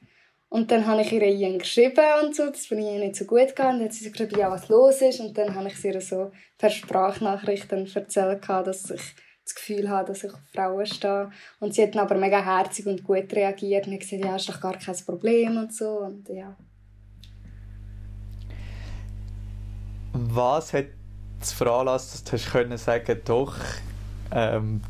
Und 0.48 0.70
dann 0.70 0.86
habe 0.86 1.00
ich 1.00 1.12
ihr 1.12 1.58
geschrieben 1.58 2.04
und 2.22 2.36
so, 2.36 2.46
das 2.50 2.68
bin 2.68 2.82
ihr 2.82 2.98
nicht 2.98 3.16
so 3.16 3.24
gut 3.24 3.48
gegangen. 3.48 3.78
Dann 3.78 3.88
hat 3.88 3.94
sie 3.94 4.10
geschrieben, 4.10 4.38
ja, 4.38 4.50
was 4.50 4.68
los 4.68 5.00
ist. 5.00 5.20
Und 5.20 5.38
dann 5.38 5.54
habe 5.54 5.68
ich 5.68 5.82
ihr 5.82 5.98
so 6.02 6.30
per 6.58 6.68
Sprachnachrichten 6.68 7.88
erzählt, 7.94 8.46
dass 8.46 8.90
ich 8.90 9.14
das 9.52 9.54
Gefühl 9.54 9.88
habe, 9.88 10.08
dass 10.08 10.24
ich 10.24 10.32
auf 10.32 10.40
Frauen 10.52 10.86
stehe. 10.86 11.30
Und 11.60 11.74
sie 11.74 11.82
hat 11.82 11.96
aber 11.96 12.16
mega 12.16 12.42
herzig 12.42 12.86
und 12.86 13.04
gut 13.04 13.32
reagiert 13.32 13.86
und 13.86 13.94
hat 13.94 14.00
gesagt, 14.00 14.24
ja, 14.24 14.36
ist 14.36 14.48
doch 14.48 14.60
gar 14.60 14.78
kein 14.78 14.96
Problem 15.04 15.56
und 15.56 15.74
so. 15.74 15.98
Und 15.98 16.28
ja. 16.28 16.56
Was 20.12 20.72
hat 20.72 20.86
es 21.40 21.52
veranlasst, 21.52 22.14
dass 22.14 22.24
du 22.24 22.50
können 22.50 22.78
sagen 22.78 23.20
doch, 23.24 23.56
ähm, 24.30 24.80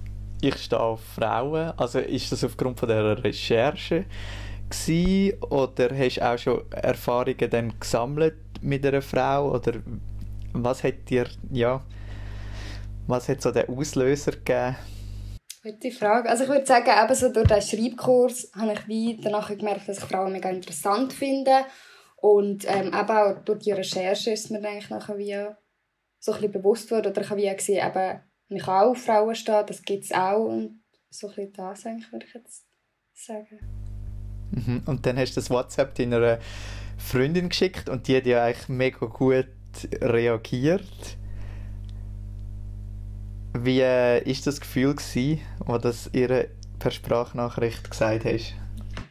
ich 0.40 0.56
stehe 0.56 0.80
auf 0.80 1.00
Frauen? 1.14 1.72
Also 1.76 1.98
ist 1.98 2.32
das 2.32 2.44
aufgrund 2.44 2.78
von 2.78 2.88
der 2.88 3.22
Recherche 3.22 4.04
gewesen, 4.68 5.42
oder 5.44 5.96
hast 5.96 6.16
du 6.16 6.26
auch 6.26 6.38
schon 6.38 6.72
Erfahrungen 6.72 7.50
dann 7.50 7.72
gesammelt 7.78 8.36
mit 8.60 8.86
einer 8.86 9.02
Frau 9.02 9.52
oder 9.52 9.74
was 10.52 10.84
hat 10.84 11.08
dir 11.08 11.26
ja 11.50 11.82
was 13.06 13.28
hat 13.28 13.42
so 13.42 13.50
den 13.50 13.68
Auslöser 13.68 14.32
gegeben? 14.32 14.76
Gute 15.62 15.92
Frage. 15.92 16.28
Also 16.28 16.44
ich 16.44 16.50
würde 16.50 16.66
sagen, 16.66 16.90
eben 17.04 17.14
so 17.14 17.32
durch 17.32 17.46
diesen 17.46 17.78
Schreibkurs 17.78 18.50
habe 18.56 18.72
ich 18.72 18.88
wie 18.88 19.20
danach 19.22 19.48
gemerkt, 19.48 19.88
dass 19.88 19.98
ich 19.98 20.04
Frauen 20.04 20.32
mega 20.32 20.50
interessant 20.50 21.12
finde 21.12 21.64
und 22.16 22.64
ähm, 22.66 22.88
eben 22.88 23.10
auch 23.10 23.38
durch 23.44 23.60
die 23.60 23.72
Recherche 23.72 24.32
ist 24.32 24.50
mir 24.50 24.58
eigentlich 24.58 24.90
nachher 24.90 25.18
wie 25.18 25.36
so 26.18 26.32
ein 26.32 26.40
bisschen 26.40 26.52
bewusst 26.52 26.90
worden 26.90 27.12
oder 27.12 27.22
ich 27.22 27.30
habe 27.30 27.40
wie 27.40 27.54
gesehen, 27.54 27.86
eben, 27.86 28.60
kann 28.60 28.82
auch 28.82 28.90
auf 28.90 29.04
Frauen 29.04 29.34
stehen, 29.34 29.64
das 29.66 29.82
gibt 29.82 30.04
es 30.04 30.12
auch 30.12 30.44
und 30.44 30.82
so 31.10 31.28
ein 31.28 31.34
bisschen 31.34 31.52
das 31.52 31.86
eigentlich, 31.86 32.12
würde 32.12 32.26
ich 32.26 32.34
jetzt 32.34 32.64
sagen. 33.14 33.58
Mhm. 34.50 34.82
Und 34.86 35.06
dann 35.06 35.16
hast 35.16 35.36
du 35.36 35.40
das 35.40 35.50
WhatsApp 35.50 35.94
deiner 35.94 36.38
Freundin 36.98 37.48
geschickt 37.48 37.88
und 37.88 38.08
die 38.08 38.16
hat 38.16 38.26
ja 38.26 38.44
eigentlich 38.44 38.68
mega 38.68 39.06
gut 39.06 39.46
reagiert. 40.00 41.16
Wie 43.54 43.80
war 43.80 44.26
äh, 44.26 44.34
das 44.44 44.60
Gefühl, 44.60 44.94
gewesen, 44.94 45.40
als 45.66 45.82
das 45.82 46.10
ihr 46.12 46.48
per 46.78 46.90
Sprachnachricht 46.90 47.90
gesagt 47.90 48.24
hast? 48.24 48.54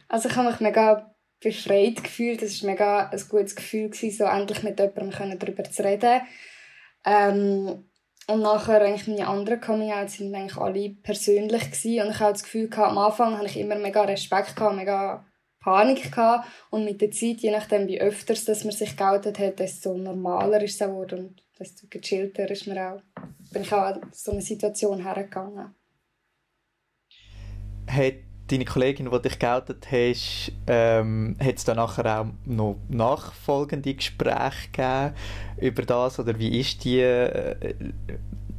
Also 0.08 0.28
ich 0.28 0.36
habe 0.36 0.50
mich 0.50 0.60
mega 0.60 1.14
befreit 1.40 2.02
gefühlt. 2.02 2.42
Es 2.42 2.62
war 2.62 2.70
mega 2.70 3.08
ein 3.08 3.22
gutes 3.28 3.54
Gefühl, 3.54 3.88
gewesen, 3.88 4.16
so 4.16 4.24
endlich 4.24 4.62
mit 4.62 4.78
jemandem 4.78 5.38
darüber 5.38 5.64
zu 5.64 5.84
reden. 5.84 6.22
Ähm, 7.04 7.84
und 8.28 8.40
nachher 8.40 8.82
eigentlich 8.82 9.08
meine 9.08 9.26
anderen 9.26 9.60
Coming-outs 9.60 10.14
sind 10.14 10.34
eigentlich 10.34 10.56
alle 10.56 10.90
persönlich 10.90 11.70
gewesen. 11.70 12.06
und 12.06 12.10
ich 12.10 12.20
hatte 12.20 12.32
das 12.32 12.42
Gefühl 12.44 12.68
gehabt, 12.68 12.90
am 12.90 12.98
Anfang 12.98 13.36
hatte 13.36 13.46
ich 13.46 13.58
immer 13.58 13.76
mega 13.76 14.02
Respekt 14.02 14.54
gehabt, 14.54 14.76
mega 14.76 15.24
Panik 15.60 16.10
gehabt 16.10 16.48
und 16.70 16.84
mit 16.84 17.00
der 17.00 17.10
Zeit, 17.10 17.38
je 17.38 17.50
nachdem 17.50 17.86
wie 17.86 18.00
öfters 18.00 18.44
dass 18.44 18.64
man 18.64 18.72
sich 18.72 18.96
geoutet 18.96 19.38
hat, 19.38 19.58
desto 19.60 19.96
normaler 19.96 20.62
ist 20.62 20.80
es 20.80 20.86
geworden 20.86 21.26
und 21.26 21.42
desto 21.58 21.86
gechillter 21.88 22.50
ist 22.50 22.66
man 22.66 22.78
auch, 22.78 23.02
bin 23.52 23.62
ich 23.62 23.72
auch 23.72 23.82
an 23.82 24.00
so 24.12 24.32
eine 24.32 24.42
Situation 24.42 25.02
hergegangen. 25.02 25.74
Hat 27.86 28.14
deine 28.48 28.64
Kollegin, 28.64 29.10
die 29.10 29.22
dich 29.22 29.38
geoutet 29.38 29.90
hast, 29.90 30.52
ähm, 30.66 31.36
hat 31.40 31.56
es 31.56 31.64
dann 31.64 31.76
nachher 31.76 32.20
auch 32.20 32.26
noch 32.44 32.76
nachfolgende 32.88 33.94
Gespräche 33.94 34.68
gegeben 34.70 35.14
über 35.60 35.82
das 35.82 36.18
oder 36.18 36.38
wie 36.38 36.60
ist 36.60 36.84
die, 36.84 37.00
äh, 37.00 37.74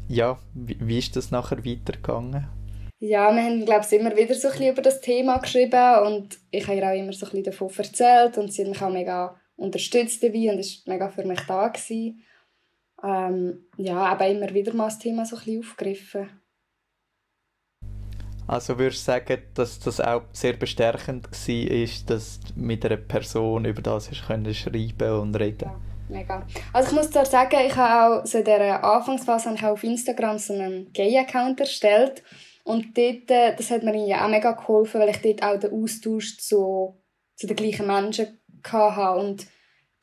ja, 0.07 0.37
wie, 0.53 0.77
wie 0.79 0.99
ist 0.99 1.15
das 1.15 1.31
nachher 1.31 1.63
weitergegangen? 1.65 2.47
Ja, 2.99 3.35
wir 3.35 3.43
haben, 3.43 3.65
glaube 3.65 3.85
ich, 3.85 3.99
immer 3.99 4.15
wieder 4.15 4.33
so 4.33 4.47
ein 4.47 4.53
bisschen 4.53 4.71
über 4.71 4.81
das 4.81 5.01
Thema 5.01 5.37
geschrieben 5.37 6.07
und 6.07 6.39
ich 6.51 6.65
habe 6.65 6.77
ihr 6.77 6.87
auch 6.87 6.95
immer 6.95 7.11
so 7.11 7.25
ein 7.25 7.31
bisschen 7.31 7.43
davon 7.43 7.69
erzählt 7.75 8.37
und 8.37 8.53
sie 8.53 8.61
hat 8.61 8.69
mich 8.69 8.81
auch 8.81 8.89
mega 8.89 9.35
unterstützt 9.57 10.23
dabei 10.23 10.51
und 10.51 10.59
ist 10.59 10.87
mega 10.87 11.09
für 11.09 11.25
mich 11.25 11.41
da 11.41 11.67
gewesen. 11.67 12.23
Ähm, 13.03 13.65
ja, 13.77 13.97
aber 13.97 14.27
immer 14.27 14.53
wieder 14.53 14.73
mal 14.73 14.85
das 14.85 14.99
Thema 14.99 15.25
so 15.25 15.35
ein 15.35 15.43
bisschen 15.43 15.59
aufgegriffen. 15.59 16.29
Also 18.47 18.77
würdest 18.77 19.07
du 19.07 19.11
sagen, 19.11 19.41
dass 19.53 19.79
das 19.79 20.01
auch 20.01 20.23
sehr 20.33 20.53
bestärkend 20.53 21.29
war, 21.31 21.87
dass 22.07 22.39
du 22.39 22.53
mit 22.55 22.85
einer 22.85 22.97
Person 22.97 23.65
über 23.65 23.81
das 23.81 24.09
können 24.27 24.53
schreiben 24.53 25.19
und 25.19 25.35
reden 25.35 25.69
ja, 25.69 25.79
mega. 26.09 26.45
Also 26.73 26.89
ich 26.89 26.95
muss 26.95 27.09
dir 27.09 27.25
sagen, 27.25 27.57
ich 27.65 27.75
habe 27.75 28.21
auch 28.21 28.25
so 28.25 28.39
in 28.39 28.43
dieser 28.43 28.83
Anfangsphase 28.83 29.45
habe 29.45 29.57
ich 29.57 29.63
auch 29.63 29.71
auf 29.71 29.83
Instagram 29.83 30.37
so 30.39 30.53
einen 30.53 30.91
Gay-Account 30.91 31.61
erstellt 31.61 32.21
und 32.63 32.97
dort, 32.97 33.31
äh, 33.31 33.55
das 33.55 33.71
hat 33.71 33.83
mir 33.83 33.95
ja 34.05 34.25
auch 34.25 34.29
mega 34.29 34.51
geholfen, 34.51 35.01
weil 35.01 35.09
ich 35.09 35.21
dort 35.21 35.43
auch 35.43 35.59
den 35.59 35.73
Austausch 35.73 36.37
zu, 36.37 37.01
zu 37.35 37.47
den 37.47 37.55
gleichen 37.55 37.87
Menschen 37.87 38.39
hatte 38.65 39.19
und 39.19 39.47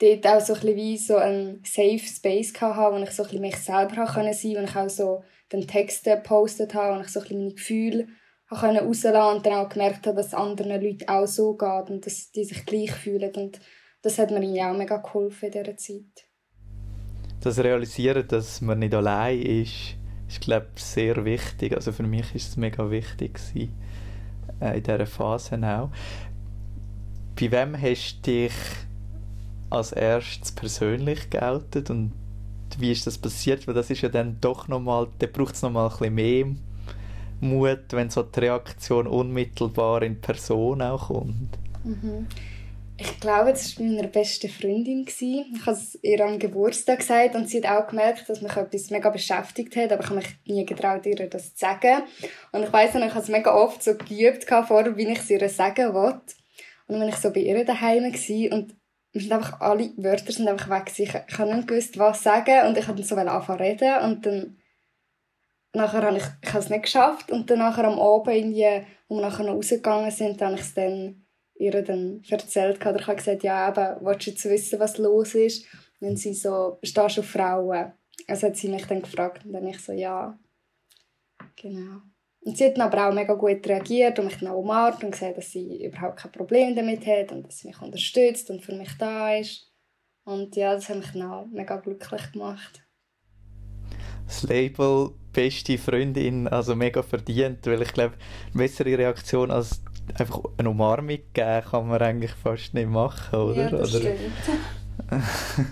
dort 0.00 0.26
auch 0.26 0.40
so 0.40 0.54
ein 0.54 0.76
wie 0.76 0.96
so 0.96 1.16
ein 1.16 1.60
Safe 1.64 1.98
Space 1.98 2.52
hatte, 2.60 2.94
wo 2.94 3.02
ich 3.02 3.10
so 3.10 3.22
ein 3.22 3.40
mich 3.40 3.56
selber 3.56 4.06
sein 4.06 4.06
konnte, 4.06 4.32
wo 4.32 4.64
ich 4.64 4.76
auch 4.76 4.88
so 4.88 5.22
den 5.52 5.66
Texte 5.66 6.16
gepostet 6.16 6.74
habe 6.74 6.96
und 6.96 7.04
ich 7.04 7.08
so 7.08 7.20
ein 7.20 7.26
meine 7.30 7.54
Gefühle 7.54 8.08
rauslassen 8.50 9.36
und 9.36 9.46
dann 9.46 9.52
auch 9.54 9.68
gemerkt 9.68 10.06
habe, 10.06 10.16
dass 10.16 10.28
es 10.28 10.34
anderen 10.34 10.82
Leuten 10.82 11.08
auch 11.08 11.26
so 11.26 11.54
geht 11.54 11.90
und 11.90 12.04
dass 12.04 12.32
die 12.32 12.44
sich 12.44 12.66
gleich 12.66 12.90
fühlen. 12.90 13.32
Und 13.36 13.60
das 14.02 14.18
hat 14.18 14.30
mir 14.30 14.66
auch 14.66 14.76
mega 14.76 14.96
geholfen 14.96 15.46
in 15.46 15.52
dieser 15.52 15.76
Zeit. 15.76 16.26
Das 17.42 17.58
Realisieren, 17.58 18.26
dass 18.26 18.60
man 18.60 18.80
nicht 18.80 18.94
allein 18.94 19.40
ist, 19.40 19.96
ist, 20.28 20.40
glaube 20.40 20.66
ich, 20.76 20.82
sehr 20.82 21.24
wichtig. 21.24 21.74
Also 21.74 21.92
für 21.92 22.02
mich 22.02 22.34
ist 22.34 22.48
es 22.50 22.56
mega 22.56 22.90
wichtig 22.90 23.34
gewesen, 23.34 23.74
äh, 24.60 24.76
in 24.76 24.82
dieser 24.82 25.06
Phase 25.06 25.56
auch. 25.56 25.90
Bei 27.38 27.50
wem 27.50 27.80
hast 27.80 28.18
du 28.18 28.32
dich 28.32 28.52
als 29.70 29.92
erstes 29.92 30.52
persönlich 30.52 31.30
geoutet 31.30 31.90
und 31.90 32.12
wie 32.78 32.92
ist 32.92 33.06
das 33.06 33.18
passiert? 33.18 33.66
Weil 33.66 33.74
das 33.74 33.90
ist 33.90 34.02
ja 34.02 34.08
dann 34.08 34.38
doch 34.40 34.68
nochmal, 34.68 35.08
da 35.18 35.26
braucht 35.26 35.54
es 35.54 35.62
nochmal 35.62 35.88
ein 35.88 35.98
bisschen 35.98 36.14
mehr 36.14 36.46
Mut, 37.40 37.84
wenn 37.90 38.10
so 38.10 38.22
die 38.22 38.40
Reaktion 38.40 39.06
unmittelbar 39.06 40.02
in 40.02 40.20
Person 40.20 40.82
auch 40.82 41.08
kommt? 41.08 41.58
Mhm. 41.84 42.26
Ich 43.02 43.18
glaube, 43.18 43.52
das 43.52 43.78
war 43.78 43.86
meiner 43.86 44.08
besten 44.08 44.50
Freundin. 44.50 45.06
Ich 45.08 45.66
habe 45.66 45.70
es 45.70 45.98
ihr 46.02 46.22
am 46.22 46.38
Geburtstag 46.38 46.98
gesagt 46.98 47.34
und 47.34 47.48
sie 47.48 47.62
hat 47.62 47.70
auch 47.70 47.88
gemerkt, 47.88 48.28
dass 48.28 48.42
mich 48.42 48.54
etwas 48.54 48.90
mega 48.90 49.08
beschäftigt 49.08 49.74
hat, 49.76 49.90
aber 49.90 50.02
ich 50.02 50.10
habe 50.10 50.16
mich 50.16 50.28
nie 50.44 50.66
getraut, 50.66 51.06
ihr 51.06 51.16
das 51.30 51.54
zu 51.54 51.60
sagen. 51.60 52.02
Und 52.52 52.64
ich 52.64 52.72
weiss 52.72 52.92
noch, 52.92 53.06
ich 53.06 53.14
habe 53.14 53.22
es 53.22 53.30
mega 53.30 53.54
oft 53.54 53.82
so 53.82 53.94
geübt 53.94 54.44
vorher, 54.44 54.94
wie 54.98 55.08
ich 55.08 55.18
es 55.18 55.30
ihr 55.30 55.48
sagen 55.48 55.94
wollte. 55.94 56.34
Und 56.88 56.96
dann 56.96 57.00
war 57.00 57.08
ich 57.08 57.16
so 57.16 57.30
bei 57.30 57.40
ihr 57.40 57.64
daheim 57.64 58.04
und 58.04 58.74
wir 59.12 59.20
sind 59.20 59.32
einfach, 59.32 59.60
alle 59.60 59.92
Wörter 59.96 60.32
sind 60.32 60.48
einfach 60.48 60.70
weg. 60.70 60.92
Ich, 60.96 61.00
ich 61.00 61.38
habe 61.38 61.54
nicht 61.54 61.68
gewusst, 61.68 61.98
was 61.98 62.22
sagen 62.22 62.68
und 62.68 62.78
ich 62.78 62.86
habe 62.86 62.96
dann 62.96 63.06
so 63.06 63.16
anfangen 63.16 63.60
reden 63.60 64.04
und 64.04 64.26
dann 64.26 64.58
nachher 65.72 66.02
habe 66.02 66.16
ich, 66.16 66.24
ich 66.42 66.48
habe 66.48 66.58
es 66.60 66.70
nicht 66.70 66.84
geschafft 66.84 67.30
und 67.30 67.50
dann 67.50 67.58
nachher 67.58 67.84
am 67.84 67.98
Abend, 67.98 68.34
irgendwie, 68.34 68.86
wo 69.08 69.16
wir 69.16 69.22
nachher 69.22 69.44
noch 69.44 69.54
rausgegangen 69.54 70.10
sind, 70.10 70.40
habe 70.42 70.54
ich 70.54 70.60
es 70.60 70.74
dann 70.74 71.26
ihr 71.60 71.82
dann 71.82 72.22
erzählt. 72.28 72.80
Oder 72.80 72.98
ich 72.98 73.06
habe 73.06 73.16
gesagt, 73.16 73.42
ja, 73.42 73.68
eben, 73.68 74.04
willst 74.04 74.26
du 74.26 74.30
jetzt 74.30 74.44
wissen, 74.46 74.80
was 74.80 74.98
los 74.98 75.34
ist? 75.34 75.66
Und 76.00 76.08
dann 76.08 76.16
sie 76.16 76.34
so, 76.34 76.78
stehst 76.82 77.16
du 77.16 77.20
auf 77.20 77.28
Frauen? 77.28 77.92
Also 78.26 78.46
hat 78.46 78.56
sie 78.56 78.68
mich 78.68 78.86
dann 78.86 79.02
gefragt 79.02 79.44
und 79.44 79.52
dann 79.52 79.66
ich 79.66 79.78
so, 79.78 79.92
ja. 79.92 80.38
Genau. 81.56 82.00
Und 82.42 82.56
sie 82.56 82.66
hat 82.66 82.78
dann 82.78 82.86
aber 82.86 83.08
auch 83.08 83.14
mega 83.14 83.34
gut 83.34 83.66
reagiert 83.66 84.18
und 84.18 84.26
mich 84.26 84.38
dann 84.38 84.48
auch 84.48 84.58
umarmt 84.58 85.04
und 85.04 85.10
gesagt, 85.10 85.36
dass 85.36 85.50
sie 85.50 85.84
überhaupt 85.84 86.18
kein 86.18 86.32
Problem 86.32 86.74
damit 86.74 87.06
hat 87.06 87.32
und 87.32 87.46
dass 87.46 87.58
sie 87.58 87.68
mich 87.68 87.80
unterstützt 87.82 88.50
und 88.50 88.64
für 88.64 88.74
mich 88.74 88.96
da 88.98 89.34
ist. 89.36 89.70
Und 90.24 90.56
ja, 90.56 90.74
das 90.74 90.88
hat 90.88 90.96
mich 90.96 91.12
dann 91.12 91.22
auch 91.22 91.46
mega 91.46 91.76
glücklich 91.76 92.32
gemacht. 92.32 92.82
Das 94.26 94.42
Label 94.44 95.10
beste 95.32 95.76
Freundin, 95.76 96.48
also 96.48 96.74
mega 96.74 97.02
verdient, 97.02 97.66
weil 97.66 97.82
ich 97.82 97.92
glaube, 97.92 98.14
eine 98.52 98.62
bessere 98.62 98.96
Reaktion 98.96 99.50
als 99.50 99.82
einfach 100.18 100.40
eine 100.56 100.70
Umarmung 100.70 101.18
geben 101.32 101.64
kann 101.70 101.88
man 101.88 102.00
eigentlich 102.00 102.32
fast 102.32 102.74
nicht 102.74 102.88
machen, 102.88 103.38
oder? 103.38 103.62
Ja, 103.62 103.70
das 103.70 103.90
stimmt. 103.90 104.18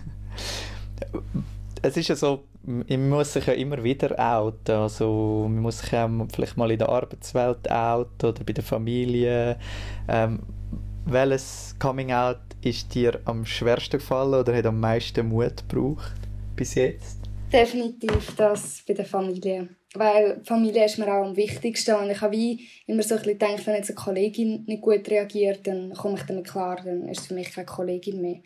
es 1.83 1.97
ist 1.97 2.09
ja 2.09 2.17
so, 2.17 2.48
man 2.69 3.09
muss 3.09 3.33
sich 3.33 3.47
ja 3.47 3.55
immer 3.55 3.83
wieder 3.83 4.19
outen, 4.19 4.77
also 4.77 5.47
man 5.49 5.63
muss 5.63 5.79
sich 5.79 5.93
ja 5.93 6.09
vielleicht 6.33 6.57
mal 6.57 6.71
in 6.71 6.79
der 6.79 6.91
Arbeitswelt 6.91 7.71
outen 7.71 8.29
oder 8.29 8.45
bei 8.45 8.53
der 8.53 8.65
Familie. 8.65 9.59
Ähm, 10.07 10.41
welches 11.07 11.75
Coming-out 11.79 12.41
ist 12.63 12.95
dir 12.95 13.21
am 13.25 13.47
schwersten 13.47 13.99
gefallen 13.99 14.35
oder 14.35 14.55
hat 14.55 14.67
am 14.67 14.81
meisten 14.81 15.29
Mut 15.29 15.67
gebraucht 15.69 16.21
bis 16.57 16.75
jetzt? 16.75 17.21
Definitiv 17.51 18.37
das 18.37 18.83
bei 18.87 18.93
der 18.93 19.07
Familie. 19.07 19.71
Weil 19.95 20.43
Familie 20.45 20.85
ist 20.85 20.99
mir 20.99 21.07
auch 21.07 21.25
am 21.25 21.37
wichtigsten. 21.37 21.95
Und 21.95 22.11
ich 22.11 22.21
habe 22.21 22.37
wie 22.37 22.69
immer 22.87 23.03
so 23.03 23.15
ein 23.15 23.23
bisschen 23.23 23.39
gedacht, 23.39 23.67
wenn 23.67 23.77
jetzt 23.77 23.89
eine 23.89 23.97
Kollegin 23.97 24.65
nicht 24.67 24.83
gut 24.83 25.09
reagiert, 25.09 25.67
dann 25.67 25.95
komme 25.95 26.17
ich 26.17 26.25
damit 26.25 26.47
klar, 26.47 26.77
dann 26.85 27.09
ist 27.09 27.21
es 27.21 27.27
für 27.29 27.35
mich 27.35 27.51
keine 27.51 27.65
Kollegin 27.65 28.21
mehr. 28.21 28.41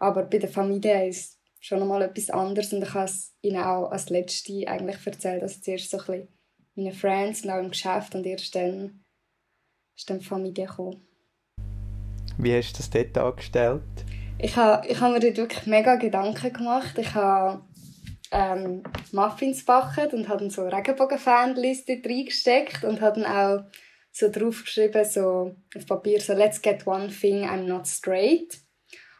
Aber 0.00 0.24
bei 0.24 0.38
der 0.38 0.48
Familie 0.48 1.08
ist 1.08 1.37
schon 1.60 1.82
einmal 1.82 2.02
etwas 2.02 2.30
anderes. 2.30 2.72
Und 2.72 2.82
ich 2.82 2.94
habe 2.94 3.06
es 3.06 3.34
ihnen 3.42 3.62
auch 3.62 3.90
als 3.90 4.10
Letzte 4.10 4.66
eigentlich 4.66 5.06
erzählt. 5.06 5.42
Also 5.42 5.60
zuerst 5.60 5.90
so 5.90 5.98
ein 5.98 6.04
bisschen 6.06 6.28
meine 6.74 6.92
Friends 6.92 7.44
und 7.44 7.50
auch 7.50 7.58
im 7.58 7.70
Geschäft 7.70 8.14
und 8.14 8.24
erst 8.24 8.54
dann 8.54 9.04
ist 9.96 10.08
dann 10.08 10.20
die 10.20 10.24
Familie 10.24 10.66
gekommen. 10.66 11.04
Wie 12.38 12.56
hast 12.56 12.74
du 12.74 12.76
das 12.78 12.90
dort 12.90 13.18
angestellt? 13.18 13.82
Ich 14.38 14.54
habe, 14.56 14.86
ich 14.86 15.00
habe 15.00 15.14
mir 15.14 15.20
dort 15.20 15.36
wirklich 15.36 15.66
mega 15.66 15.96
Gedanken 15.96 16.52
gemacht. 16.52 16.96
Ich 16.96 17.12
habe 17.14 17.64
ähm, 18.30 18.84
Muffins 19.10 19.64
backen 19.64 20.10
und 20.12 20.28
habe 20.28 20.40
dann 20.40 20.50
so 20.50 20.62
Regenbogenfähnchen 20.62 21.84
dort 21.86 22.06
reingesteckt 22.06 22.84
und 22.84 23.00
habe 23.00 23.20
dann 23.20 23.32
auch 23.32 23.64
so 24.12 24.30
draufgeschrieben, 24.30 25.04
so 25.04 25.56
auf 25.76 25.86
Papier, 25.86 26.20
so 26.20 26.34
«Let's 26.34 26.62
get 26.62 26.86
one 26.86 27.08
thing, 27.08 27.44
I'm 27.44 27.64
not 27.64 27.86
straight». 27.86 28.60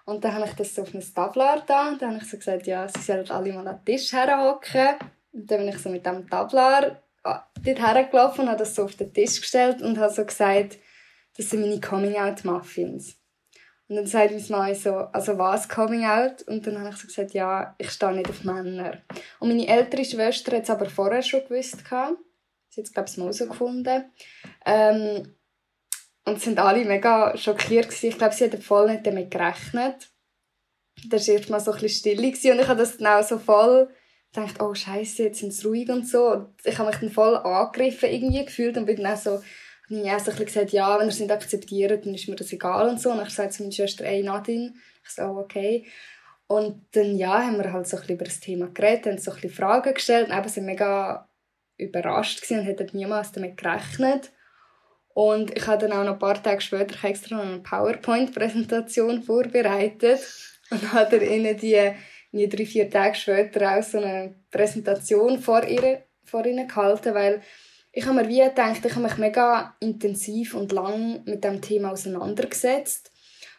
Und 0.09 0.25
dann 0.25 0.37
habe 0.37 0.47
ich 0.47 0.55
das 0.55 0.75
so 0.75 0.81
auf 0.81 0.95
ein 0.95 1.05
Tablar 1.15 1.63
da 1.67 1.91
und 1.91 2.01
dann 2.01 2.15
habe 2.15 2.25
ich 2.25 2.31
so 2.31 2.39
gesagt, 2.39 2.67
ja, 2.67 2.89
sie 2.89 2.99
sollen 2.99 3.31
alle 3.31 3.53
mal 3.53 3.69
an 3.69 3.77
den 3.77 3.85
Tisch 3.85 4.11
herhocken. 4.11 4.97
Und 5.33 5.51
dann 5.51 5.59
bin 5.59 5.69
ich 5.69 5.79
so 5.81 5.91
mit 5.91 6.07
dem 6.07 6.27
Tablar 6.27 7.03
ah, 7.25 7.47
dort 7.63 7.79
hergelaufen 7.79 8.45
und 8.45 8.49
habe 8.49 8.59
das 8.59 8.75
so 8.75 8.85
auf 8.85 8.97
den 8.97 9.13
Tisch 9.13 9.39
gestellt 9.39 9.83
und 9.83 9.99
habe 9.99 10.11
so 10.11 10.25
gesagt, 10.25 10.79
das 11.37 11.51
sind 11.51 11.61
meine 11.61 11.79
Coming-out-Muffins. 11.79 13.19
Und 13.89 13.97
dann 13.97 14.07
sagt 14.07 14.31
meine 14.31 14.45
Mama 14.49 14.75
so, 14.75 14.95
also 14.95 15.37
was 15.37 15.69
Coming 15.69 16.07
Out? 16.07 16.41
Und 16.47 16.67
dann 16.67 16.79
habe 16.79 16.89
ich 16.89 16.97
so 16.97 17.07
gesagt, 17.07 17.35
ja, 17.35 17.75
ich 17.77 17.91
stehe 17.91 18.13
nicht 18.13 18.31
auf 18.31 18.45
Männer. 18.45 19.03
Und 19.41 19.49
meine 19.49 19.69
ältere 19.69 20.07
Schwester 20.07 20.57
hat 20.57 20.63
es 20.63 20.71
aber 20.71 20.89
vorher 20.89 21.21
schon 21.21 21.45
gewusst. 21.47 21.85
Sie 21.87 21.95
hat 21.95 22.17
es, 22.77 22.95
glaube 22.95 23.11
ich, 23.11 23.17
mal 23.19 23.31
gefunden. 23.31 24.11
Ähm, 24.65 25.35
und 26.29 26.41
sind 26.41 26.59
alle 26.59 26.85
mega 26.85 27.37
schockiert 27.37 27.89
gewesen. 27.89 28.09
Ich 28.09 28.19
glaube, 28.19 28.35
sie 28.35 28.45
hat 28.45 28.63
voll 28.63 28.91
nicht 28.91 29.07
damit 29.07 29.31
gerechnet. 29.31 30.09
Das 31.09 31.29
war 31.29 31.35
erst 31.35 31.51
mal 31.51 31.61
so 31.61 31.73
ein 31.73 31.81
bisschen 31.81 32.17
still 32.17 32.53
und 32.53 32.61
ich 32.61 32.69
habe 32.69 32.79
das 32.79 33.01
auch 33.01 33.23
so 33.23 33.39
voll 33.39 33.89
gedacht, 34.33 34.61
oh 34.61 34.75
Scheiße, 34.75 35.25
jetzt 35.25 35.41
sind 35.41 35.53
sie 35.53 35.67
ruhig 35.67 35.89
und 35.89 36.07
so. 36.07 36.33
Und 36.33 36.49
ich 36.65 36.77
habe 36.79 36.91
mich 36.91 36.99
dann 36.99 37.11
voll 37.11 37.37
angegriffen 37.37 38.11
irgendwie 38.11 38.45
gefühlt 38.45 38.77
und 38.77 38.87
bin 38.87 38.97
dann 38.97 39.15
auch 39.15 39.17
so 39.17 39.41
habe 39.91 40.01
ich 40.01 40.13
auch 40.13 40.21
so 40.21 40.45
gesagt, 40.45 40.73
ja, 40.73 40.99
wenn 40.99 41.07
ihr 41.07 41.13
es 41.13 41.21
nicht 41.21 41.31
akzeptiert, 41.31 42.05
dann 42.05 42.15
ist 42.15 42.29
mir 42.29 42.37
das 42.37 42.53
egal 42.53 42.89
und 42.89 43.01
so. 43.01 43.11
Und 43.11 43.23
ich 43.23 43.31
sagte 43.31 43.55
zu 43.55 43.63
meiner 43.63 43.73
Schwester, 43.73 44.05
ey 44.05 44.23
Nadine, 44.23 44.75
ich 45.03 45.11
so, 45.11 45.23
oh, 45.23 45.39
okay. 45.39 45.87
Und 46.47 46.87
dann, 46.93 47.17
ja, 47.17 47.43
haben 47.43 47.59
wir 47.59 47.73
halt 47.73 47.87
so 47.87 47.97
ein 47.97 48.01
bisschen 48.01 48.17
über 48.17 48.25
das 48.25 48.41
Thema 48.41 48.69
geredet, 48.69 49.07
haben 49.07 49.19
so 49.19 49.31
ein 49.31 49.35
bisschen 49.37 49.51
Fragen 49.51 49.95
gestellt 49.95 50.29
und 50.29 50.37
eben 50.37 50.49
sind 50.49 50.67
mega 50.67 51.29
überrascht 51.77 52.43
gewesen 52.43 52.61
und 52.61 52.67
hätten 52.67 52.97
niemals 52.97 53.33
damit 53.33 53.57
gerechnet. 53.57 54.33
Und 55.19 55.57
ich 55.59 55.67
habe 55.67 55.79
dann 55.79 55.99
auch 55.99 56.05
noch 56.05 56.13
ein 56.13 56.19
paar 56.21 56.41
Tage 56.41 56.61
später 56.61 57.05
extra 57.05 57.41
eine 57.41 57.59
PowerPoint-Präsentation 57.59 59.21
vorbereitet 59.25 60.21
und 60.71 60.93
habe 60.93 61.17
ihnen 61.17 61.57
die, 61.57 61.91
die 62.31 62.49
drei, 62.49 62.65
vier 62.65 62.89
Tage 62.89 63.17
später 63.17 63.77
auch 63.77 63.83
so 63.83 63.99
eine 63.99 64.37
Präsentation 64.53 65.41
vor, 65.41 65.65
ihr, 65.65 66.05
vor 66.23 66.47
ihnen 66.47 66.69
gehalten, 66.69 67.15
weil 67.15 67.43
ich 67.91 68.07
habe 68.07 68.23
mir 68.23 68.29
wie 68.29 68.45
gedacht, 68.45 68.85
ich 68.85 68.93
habe 68.93 69.03
mich 69.03 69.19
mega 69.19 69.75
intensiv 69.81 70.55
und 70.55 70.71
lang 70.71 71.25
mit 71.25 71.43
dem 71.43 71.61
Thema 71.61 71.91
auseinandergesetzt 71.91 73.11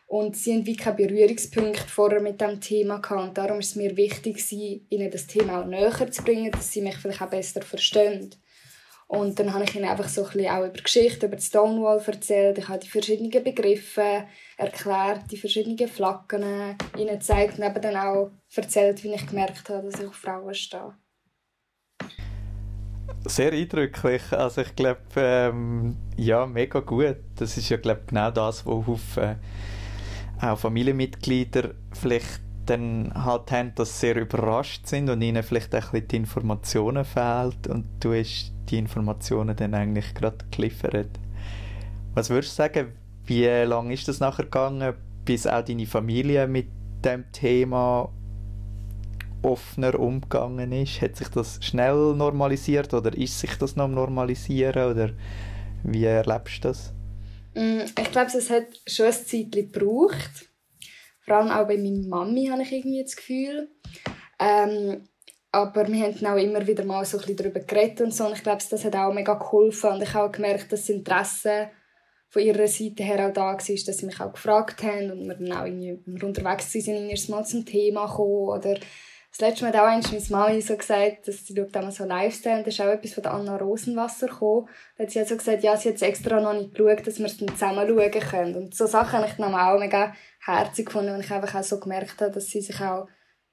und 0.08 0.38
sie 0.38 0.54
haben 0.54 0.66
wie 0.66 0.78
keine 0.78 0.96
Berührungspunkte 0.96 1.90
vorher 1.90 2.22
mit 2.22 2.40
dem 2.40 2.62
Thema 2.62 3.00
gehabt. 3.00 3.22
Und 3.22 3.38
darum 3.38 3.60
ist 3.60 3.72
es 3.72 3.76
mir 3.76 3.98
wichtig, 3.98 4.50
ihnen 4.50 5.12
das 5.12 5.28
Thema 5.28 5.60
auch 5.60 5.66
näher 5.66 6.10
zu 6.10 6.24
bringen, 6.24 6.54
dass 6.54 6.72
sie 6.72 6.82
mich 6.82 6.96
vielleicht 6.96 7.22
auch 7.22 7.30
besser 7.30 7.62
verstehen. 7.64 8.34
Und 9.12 9.40
dann 9.40 9.52
habe 9.56 9.64
ich 9.64 9.76
ihnen 9.76 9.90
einfach 9.90 10.08
so 10.08 10.24
ein 10.24 10.32
bisschen 10.32 10.52
auch 10.52 10.66
über 10.66 10.82
Geschichte, 10.84 11.26
über 11.26 11.40
Stonewall 11.40 12.00
erzählt. 12.06 12.60
Ich 12.60 12.70
habe 12.70 12.78
die 12.78 12.88
verschiedenen 12.88 13.44
Begriffe 13.44 14.26
erklärt, 14.56 15.32
die 15.32 15.38
verschiedenen 15.38 15.90
Flaggen 15.90 16.78
ihnen 16.96 17.18
gezeigt 17.18 17.58
und 17.58 17.66
eben 17.66 17.82
dann 17.82 17.98
auch 17.98 18.30
erzählt, 18.54 19.04
wie 19.04 19.16
ich 19.16 19.26
gemerkt 19.26 19.68
habe, 19.68 19.90
dass 19.90 20.00
ich 20.00 20.08
auf 20.08 20.16
Frauen 20.16 20.54
stehe 20.54 20.94
sehr 23.26 23.52
eindrücklich. 23.52 24.22
Also 24.32 24.62
ich 24.62 24.76
glaube, 24.76 25.02
ähm, 25.18 25.98
ja, 26.16 26.46
mega 26.46 26.80
gut. 26.80 27.18
Das 27.36 27.58
ist 27.58 27.70
ja 27.70 27.78
glaube 27.78 28.02
genau 28.08 28.32
das, 28.32 28.66
wo 28.66 28.86
Haufen 28.88 29.36
auch 30.42 30.58
Familienmitglieder 30.58 31.72
vielleicht 31.92 32.42
dann 32.70 33.12
halt 33.16 33.52
haben, 33.52 33.74
dass 33.76 34.00
sie 34.00 34.08
sehr 34.08 34.16
überrascht 34.18 34.88
sind 34.88 35.10
und 35.10 35.22
ihnen 35.22 35.44
vielleicht 35.44 35.74
ein 35.74 35.82
bisschen 35.82 36.08
die 36.08 36.16
Informationen 36.18 37.06
fehlt 37.06 37.68
und 37.68 37.86
du 38.00 38.14
hast 38.14 38.54
die 38.70 38.78
Informationen 38.78 39.56
dann 39.56 39.74
eigentlich 39.74 40.14
gerade 40.14 40.46
geliefert. 40.52 41.10
Was 42.14 42.30
würdest 42.30 42.54
du 42.54 42.64
sagen, 42.64 42.94
wie 43.26 43.46
lange 43.46 43.94
ist 43.94 44.08
das 44.08 44.20
nachher 44.20 44.46
gegangen, 44.46 44.94
bis 45.26 45.48
auch 45.48 45.64
deine 45.64 45.86
Familie 45.86 46.48
mit 46.48 46.68
dem 47.04 47.32
Thema 47.32 48.12
offener 49.42 50.00
umgegangen 50.00 50.72
ist? 50.72 51.02
Hat 51.02 51.16
sich 51.16 51.30
das 51.30 51.60
schnell 51.62 52.14
normalisiert 52.16 52.94
oder 52.94 53.16
ist 53.16 53.40
sich 53.40 53.56
das 53.58 53.76
noch 53.76 53.88
normalisieren 53.88 54.92
oder 54.92 55.12
wie 55.84 56.06
erlebst 56.06 56.64
du 56.64 56.70
das? 56.70 56.94
Mm, 57.56 57.82
ich 57.98 58.12
glaube, 58.12 58.32
es 58.36 58.50
hat 58.50 58.66
schon 58.88 59.08
ein 59.08 59.14
Zeit 59.14 59.52
gebraucht. 59.52 60.49
Vor 61.30 61.38
allem 61.38 61.52
auch 61.52 61.68
bei 61.68 61.78
meiner 61.78 62.08
Mami 62.08 62.48
habe 62.48 62.64
ich 62.64 62.72
irgendwie 62.72 63.04
das 63.04 63.16
Gefühl. 63.16 63.70
Ähm, 64.40 65.04
aber 65.52 65.88
wir 65.88 66.06
haben 66.06 66.26
auch 66.26 66.42
immer 66.42 66.66
wieder 66.66 66.84
mal 66.84 67.06
so 67.06 67.20
ein 67.20 67.36
darüber 67.36 67.60
geredet 67.60 68.02
und 68.02 68.14
so. 68.14 68.26
Und 68.26 68.34
ich 68.34 68.42
glaube, 68.42 68.64
das 68.68 68.84
hat 68.84 68.96
auch 68.96 69.14
mega 69.14 69.36
geholfen. 69.36 69.92
Und 69.92 70.02
ich 70.02 70.14
habe 70.16 70.28
auch 70.28 70.32
gemerkt, 70.32 70.72
dass 70.72 70.82
das 70.82 70.90
Interesse 70.90 71.70
von 72.30 72.42
ihrer 72.42 72.68
Seite 72.68 73.04
her 73.04 73.28
auch 73.28 73.34
da 73.34 73.42
war, 73.42 73.58
dass 73.58 73.66
sie 73.66 74.06
mich 74.06 74.20
auch 74.20 74.34
gefragt 74.34 74.82
haben 74.82 75.12
und 75.12 75.28
wir 75.28 75.36
dann 75.36 75.52
auch 75.52 75.66
irgendwie, 75.66 76.00
unterwegs 76.24 76.72
sind, 76.72 77.30
mal 77.30 77.46
zum 77.46 77.64
Thema 77.64 78.08
kommen 78.08 78.50
oder 78.50 78.80
das 79.32 79.42
letzte 79.42 79.64
Mal 79.64 79.74
hat 79.74 79.80
auch 79.80 80.10
meine 80.10 80.24
Mami 80.30 80.62
so 80.62 80.76
gesagt, 80.76 81.28
dass 81.28 81.46
sie 81.46 81.56
schaut 81.56 81.76
immer 81.76 81.92
so 81.92 82.04
Lifestyle 82.04 82.58
und 82.58 82.64
da 82.66 82.70
ist 82.70 82.82
auch 82.82 82.86
etwas 82.86 83.14
von 83.14 83.26
Anna 83.26 83.58
Rosenwasser 83.58 84.28
gekommen. 84.28 84.68
Da 84.98 85.04
hat 85.04 85.12
sie 85.12 85.24
so 85.24 85.38
gesagt, 85.38 85.64
ja, 85.64 85.78
sie 85.78 85.90
hat 85.90 86.02
extra 86.02 86.42
noch 86.42 86.54
nicht 86.54 86.74
geschaut, 86.74 87.06
dass 87.06 87.20
wir 87.20 87.28
es 87.28 87.38
dann 87.38 87.50
zusammen 87.50 87.88
schauen 87.88 88.12
können. 88.12 88.56
Und 88.56 88.76
so 88.76 88.88
Sachen 88.88 89.20
habe 89.20 89.28
ich 89.28 89.34
dann 89.34 89.54
auch 89.54 89.80
mega 89.80 90.14
herzig 90.44 90.88
gefunden, 90.88 91.14
und 91.14 91.20
ich 91.20 91.32
einfach 91.32 91.60
auch 91.60 91.64
so 91.64 91.80
gemerkt 91.80 92.20
habe, 92.22 92.32
dass 92.32 92.48
sie 92.48 92.62
sich 92.62 92.82
auch 92.82 93.08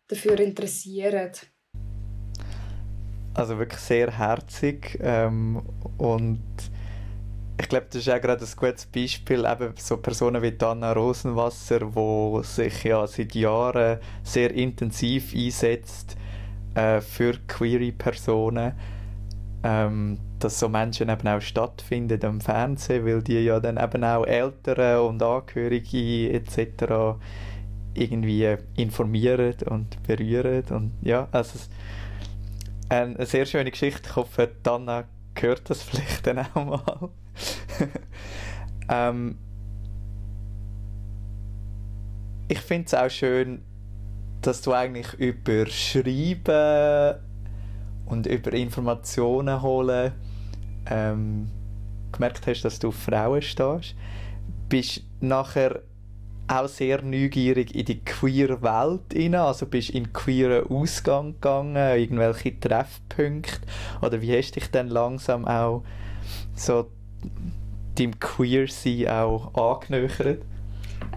dafür 0.08 0.40
interessieren. 0.40 1.30
Also 3.34 3.58
wirklich 3.58 3.80
sehr 3.80 4.16
herzig 4.16 4.98
ähm, 5.02 5.62
und 5.98 6.40
ich 7.58 7.68
glaube, 7.68 7.86
das 7.90 8.02
ist 8.02 8.10
auch 8.10 8.20
gerade 8.20 8.44
ein 8.44 8.56
gutes 8.56 8.86
Beispiel, 8.86 9.46
eben 9.46 9.72
so 9.76 9.96
Personen 9.96 10.42
wie 10.42 10.54
Anna 10.62 10.92
Rosenwasser, 10.92 11.80
die 11.80 12.40
sich 12.42 12.84
ja 12.84 13.06
seit 13.06 13.34
Jahren 13.34 13.98
sehr 14.22 14.52
intensiv 14.52 15.34
einsetzt 15.34 16.16
äh, 16.74 17.00
für 17.00 17.38
queere 17.48 17.92
Personen, 17.92 18.74
ähm, 19.62 20.18
dass 20.38 20.60
so 20.60 20.68
Menschen 20.68 21.08
eben 21.08 21.28
auch 21.28 21.40
stattfinden 21.40 22.22
am 22.24 22.40
Fernsehen, 22.42 23.06
weil 23.06 23.22
die 23.22 23.40
ja 23.40 23.58
dann 23.58 23.78
eben 23.78 24.04
auch 24.04 24.26
Eltern 24.26 25.00
und 25.00 25.22
Angehörige 25.22 26.32
etc. 26.34 27.18
irgendwie 27.94 28.54
informieren 28.76 29.54
und 29.64 30.02
berühren 30.02 30.64
und 30.70 30.92
ja, 31.00 31.26
also 31.32 31.58
eine 32.90 33.24
sehr 33.24 33.46
schöne 33.46 33.70
Geschichte. 33.70 34.08
Ich 34.10 34.16
hoffe, 34.16 34.50
Anna 34.64 35.04
hört 35.42 35.68
das 35.70 35.82
vielleicht 35.82 36.26
dann 36.26 36.38
auch 36.38 36.54
mal. 36.54 37.10
ähm, 38.88 39.38
ich 42.48 42.60
finde 42.60 42.86
es 42.86 42.94
auch 42.94 43.10
schön, 43.10 43.62
dass 44.42 44.62
du 44.62 44.72
eigentlich 44.72 45.12
über 45.14 45.66
Schreiben 45.66 47.16
und 48.06 48.26
über 48.26 48.52
Informationen 48.52 49.60
holen 49.62 50.12
ähm, 50.88 51.50
gemerkt 52.12 52.46
hast, 52.46 52.62
dass 52.62 52.78
du 52.78 52.88
auf 52.88 52.96
Frauen 52.96 53.42
stehst. 53.42 53.94
Bist 54.68 55.02
nachher 55.20 55.82
auch 56.48 56.68
sehr 56.68 57.02
neugierig 57.02 57.74
in 57.74 57.84
die 57.84 58.04
queer 58.04 58.62
Welt 58.62 59.12
hinein, 59.12 59.40
also 59.40 59.66
bist 59.66 59.90
in 59.90 60.12
queeren 60.12 60.66
Ausgang 60.68 61.34
gegangen, 61.34 61.76
irgendwelche 61.76 62.58
Treffpunkte 62.58 63.60
oder 64.02 64.20
wie 64.20 64.36
hast 64.36 64.52
du 64.56 64.60
dich 64.60 64.70
dann 64.70 64.88
langsam 64.88 65.44
auch 65.46 65.82
so 66.54 66.90
deinem 67.96 68.18
Queer-Sein 68.18 69.08
auch 69.08 69.54
angenähert? 69.54 70.42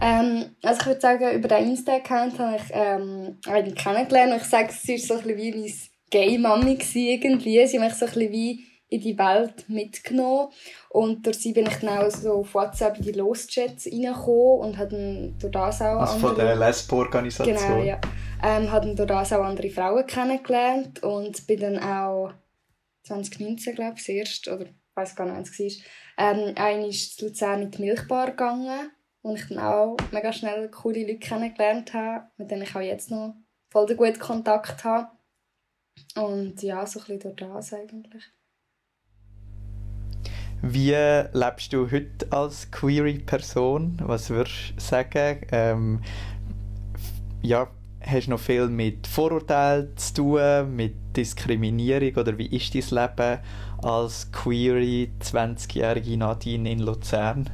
Ähm, 0.01 0.45
also 0.63 0.81
ich 0.81 0.87
würde 0.87 1.01
sagen, 1.01 1.31
über 1.31 1.47
den 1.47 1.69
Insta-Account 1.69 2.39
habe 2.39 2.55
ich 2.57 2.71
ähm, 2.71 3.37
einen 3.47 3.75
kennengelernt. 3.75 4.41
Ich 4.41 4.47
sage, 4.47 4.69
es 4.69 4.87
war 4.87 4.97
so 4.97 5.13
ein 5.15 5.35
bisschen 5.35 5.37
wie 5.37 5.51
meine 5.51 5.73
Gay-Mami 6.09 6.79
irgendwie. 6.93 7.67
Sie 7.67 7.79
hat 7.79 7.85
mich 7.85 7.93
so 7.95 8.05
ein 8.05 8.11
bisschen 8.11 8.31
wie 8.31 8.68
in 8.89 9.01
die 9.01 9.17
Welt 9.17 9.69
mitgenommen. 9.69 10.51
Und 10.89 11.25
durch 11.25 11.39
sie 11.39 11.53
bin 11.53 11.67
ich 11.67 11.75
dann 11.77 11.89
auch 11.89 12.09
so 12.09 12.33
auf 12.33 12.53
WhatsApp 12.53 12.97
in 12.97 13.03
die 13.03 13.11
Loschats 13.11 13.85
reingekommen 13.85 14.59
und 14.59 14.77
habe 14.77 14.89
dann 14.89 15.35
durch 15.39 15.51
das 15.51 15.81
auch 15.81 15.99
also 15.99 16.13
andere... 16.13 16.27
von 16.27 16.35
der 16.37 16.55
Lesbo-Organisation? 16.55 17.55
Genau, 17.55 17.83
ja. 17.83 18.01
Ähm, 18.43 18.71
habe 18.71 18.87
dann 18.87 18.95
durch 18.95 19.07
das 19.07 19.33
auch 19.33 19.43
andere 19.43 19.69
Frauen 19.69 20.05
kennengelernt 20.07 21.03
und 21.03 21.45
bin 21.45 21.59
dann 21.59 21.79
auch 21.79 22.33
2019, 23.03 23.75
glaube 23.75 23.95
ich, 23.97 24.09
erst, 24.09 24.47
oder 24.47 24.65
weiß 24.95 25.15
gar 25.15 25.25
nicht, 25.25 25.35
wann 25.35 25.43
es 25.43 25.59
war, 26.17 26.31
ähm, 26.31 26.53
einmal 26.55 26.91
zu 26.91 27.27
Luzern 27.27 27.61
in 27.61 27.71
die 27.71 27.81
Milchbar 27.81 28.31
gegangen, 28.31 28.91
wo 29.21 29.35
ich 29.35 29.47
dann 29.47 29.59
auch 29.59 29.97
mega 30.11 30.33
schnell 30.33 30.69
coole 30.69 31.01
Leute 31.01 31.19
kennengelernt 31.19 31.93
habe, 31.93 32.25
mit 32.37 32.49
denen 32.49 32.63
ich 32.63 32.75
auch 32.75 32.81
jetzt 32.81 33.11
noch 33.11 33.35
voll 33.69 33.85
den 33.85 33.97
guten 33.97 34.19
Kontakt 34.19 34.83
habe. 34.83 35.09
Und 36.15 36.61
ja, 36.63 36.85
so 36.85 36.99
ein 36.99 37.05
bisschen 37.05 37.35
durch 37.35 37.35
das 37.35 37.73
eigentlich. 37.73 38.23
Wie 40.61 40.91
lebst 40.91 41.71
du 41.71 41.89
heute 41.89 42.27
als 42.31 42.69
queere 42.69 43.13
Person? 43.19 43.97
Was 44.03 44.29
würdest 44.29 44.73
du 44.75 44.81
sagen? 44.81 45.47
Ähm, 45.53 46.01
ja, 47.41 47.69
hast 48.01 48.27
du 48.27 48.31
noch 48.31 48.39
viel 48.39 48.67
mit 48.67 49.07
Vorurteilen 49.07 49.95
zu 49.95 50.13
tun, 50.15 50.75
mit 50.75 51.15
Diskriminierung 51.15 52.13
oder 52.17 52.37
wie 52.37 52.53
ist 52.53 52.75
dein 52.75 52.83
Leben 53.01 53.39
als 53.81 54.29
queere 54.33 55.07
20-jährige 55.21 56.17
Nadine 56.17 56.71
in 56.71 56.79
Luzern? 56.79 57.49